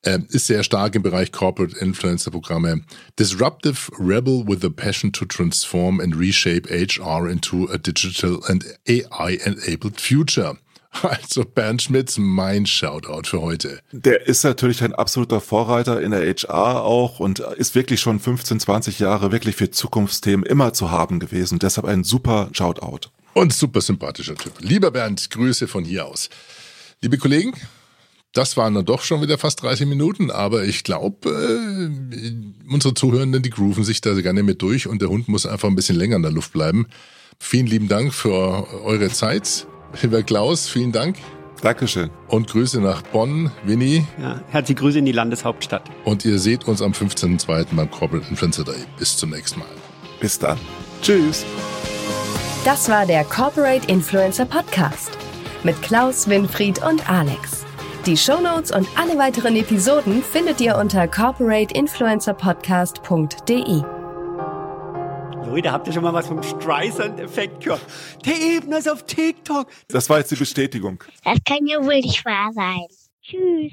äh, 0.01 0.19
ist 0.30 0.47
sehr 0.47 0.63
stark 0.63 0.95
im 0.95 1.04
Bereich 1.04 1.32
Corporate 1.32 1.78
Influencer 1.78 2.32
Programme. 2.32 2.82
Disruptive 3.19 3.91
Rebel 3.99 4.45
with 4.47 4.63
a 4.63 4.69
passion 4.69 5.12
to 5.13 5.25
transform 5.25 5.99
and 5.99 6.15
reshape 6.15 6.69
HR 6.69 7.30
into 7.30 7.67
a 7.71 7.78
digital 7.78 8.41
and 8.47 8.65
AI-enabled 8.88 9.99
future. 9.99 10.58
Also 11.04 11.44
Bernd 11.44 11.82
Schmitz, 11.82 12.18
mein 12.18 12.66
Shoutout 12.66 13.28
für 13.28 13.42
heute. 13.42 13.80
Der 13.92 14.28
ist 14.28 14.44
natürlich 14.44 14.84
ein 14.84 14.94
absoluter 14.94 15.42
Vorreiter 15.42 16.02
in 16.02 16.12
der 16.12 16.22
HR 16.22 16.84
auch 16.84 17.20
und 17.20 17.40
ist 17.40 17.76
wirklich 17.76 18.00
schon 18.00 18.20
15, 18.20 18.60
20 18.60 19.00
Jahre 19.00 19.32
wirklich 19.32 19.56
für 19.56 19.70
Zukunftsthemen 19.70 20.46
immer 20.46 20.74
zu 20.74 20.92
haben 20.92 21.20
gewesen. 21.20 21.60
Deshalb 21.60 21.86
ein 21.88 22.04
super 22.04 22.50
Shoutout. 22.54 23.10
Und 23.34 23.54
super 23.54 23.82
sympathischer 23.82 24.36
Typ. 24.36 24.54
Lieber 24.60 24.92
Bernd, 24.92 25.30
Grüße 25.30 25.68
von 25.68 25.84
hier 25.84 26.06
aus. 26.06 26.30
Liebe 27.02 27.18
Kollegen, 27.18 27.54
das 28.34 28.58
waren 28.58 28.74
dann 28.74 28.86
doch 28.86 29.02
schon 29.02 29.22
wieder 29.22 29.38
fast 29.38 29.62
30 29.62 29.88
Minuten, 29.88 30.32
aber 30.32 30.64
ich 30.64 30.84
glaube, 30.84 31.30
äh, 31.30 32.72
unsere 32.72 32.94
Zuhörenden, 32.94 33.44
die 33.44 33.50
grooven 33.50 33.84
sich 33.84 34.02
da 34.02 34.14
gerne 34.14 34.44
mit 34.44 34.62
durch 34.62 34.88
und 34.88 35.02
der 35.02 35.10
Hund 35.10 35.28
muss 35.28 35.46
einfach 35.46 35.68
ein 35.68 35.76
bisschen 35.76 35.98
länger 35.98 36.16
in 36.16 36.22
der 36.22 36.32
Luft 36.32 36.54
bleiben. 36.54 36.88
Vielen 37.40 37.68
lieben 37.68 37.88
Dank 37.90 38.14
für 38.14 38.68
eure 38.84 39.10
Zeit. 39.10 39.68
Lieber 40.02 40.24
Klaus, 40.24 40.68
vielen 40.68 40.92
Dank. 40.92 41.18
Dankeschön. 41.62 42.10
Und 42.28 42.48
Grüße 42.48 42.82
nach 42.82 43.02
Bonn, 43.02 43.52
Winnie. 43.64 44.06
Ja, 44.22 44.42
herzliche 44.50 44.80
Grüße 44.80 45.00
in 45.00 45.06
die 45.06 45.12
Landeshauptstadt. 45.12 45.84
Und 46.04 46.26
ihr 46.26 46.38
seht 46.38 46.68
uns 46.68 46.82
am 46.82 46.92
15.02. 46.92 47.68
beim 47.72 47.90
Corporate 47.90 48.28
Influencer 48.30 48.64
Day. 48.64 48.84
Bis 49.00 49.18
zum 49.18 49.32
nächsten 49.32 49.60
Mal. 49.60 49.70
Bis 50.20 50.38
dann. 50.38 50.60
Tschüss. 51.02 51.46
Das 52.64 52.90
war 52.90 53.06
der 53.06 53.24
Corporate 53.24 53.88
Influencer 53.88 54.46
Podcast 54.46 55.12
mit 55.64 55.82
Klaus, 55.82 56.28
Winfried 56.28 56.84
und 56.84 57.10
Alex. 57.10 57.66
Die 58.06 58.16
Shownotes 58.16 58.72
und 58.72 58.88
alle 58.96 59.18
weiteren 59.18 59.56
Episoden 59.56 60.22
findet 60.22 60.62
ihr 60.62 60.78
unter 60.78 61.08
corporateinfluencerpodcast.de. 61.08 63.95
Leute, 65.56 65.72
habt 65.72 65.88
ihr 65.88 65.94
schon 65.94 66.04
mal 66.04 66.12
was 66.12 66.28
vom 66.28 66.44
Streisand-Effekt 66.44 67.63
gehört? 67.63 67.80
Der 68.26 68.34
Ebner 68.34 68.80
ist 68.80 68.91
auf 68.91 69.06
TikTok. 69.06 69.70
Das 69.88 70.10
war 70.10 70.18
jetzt 70.18 70.30
die 70.32 70.36
Bestätigung. 70.36 71.02
Das 71.24 71.38
kann 71.46 71.65
ja 71.65 71.78
wohl 71.78 71.96
nicht 72.02 72.26
wahr 72.26 72.52
sein. 72.52 72.86
Tschüss. 73.22 73.72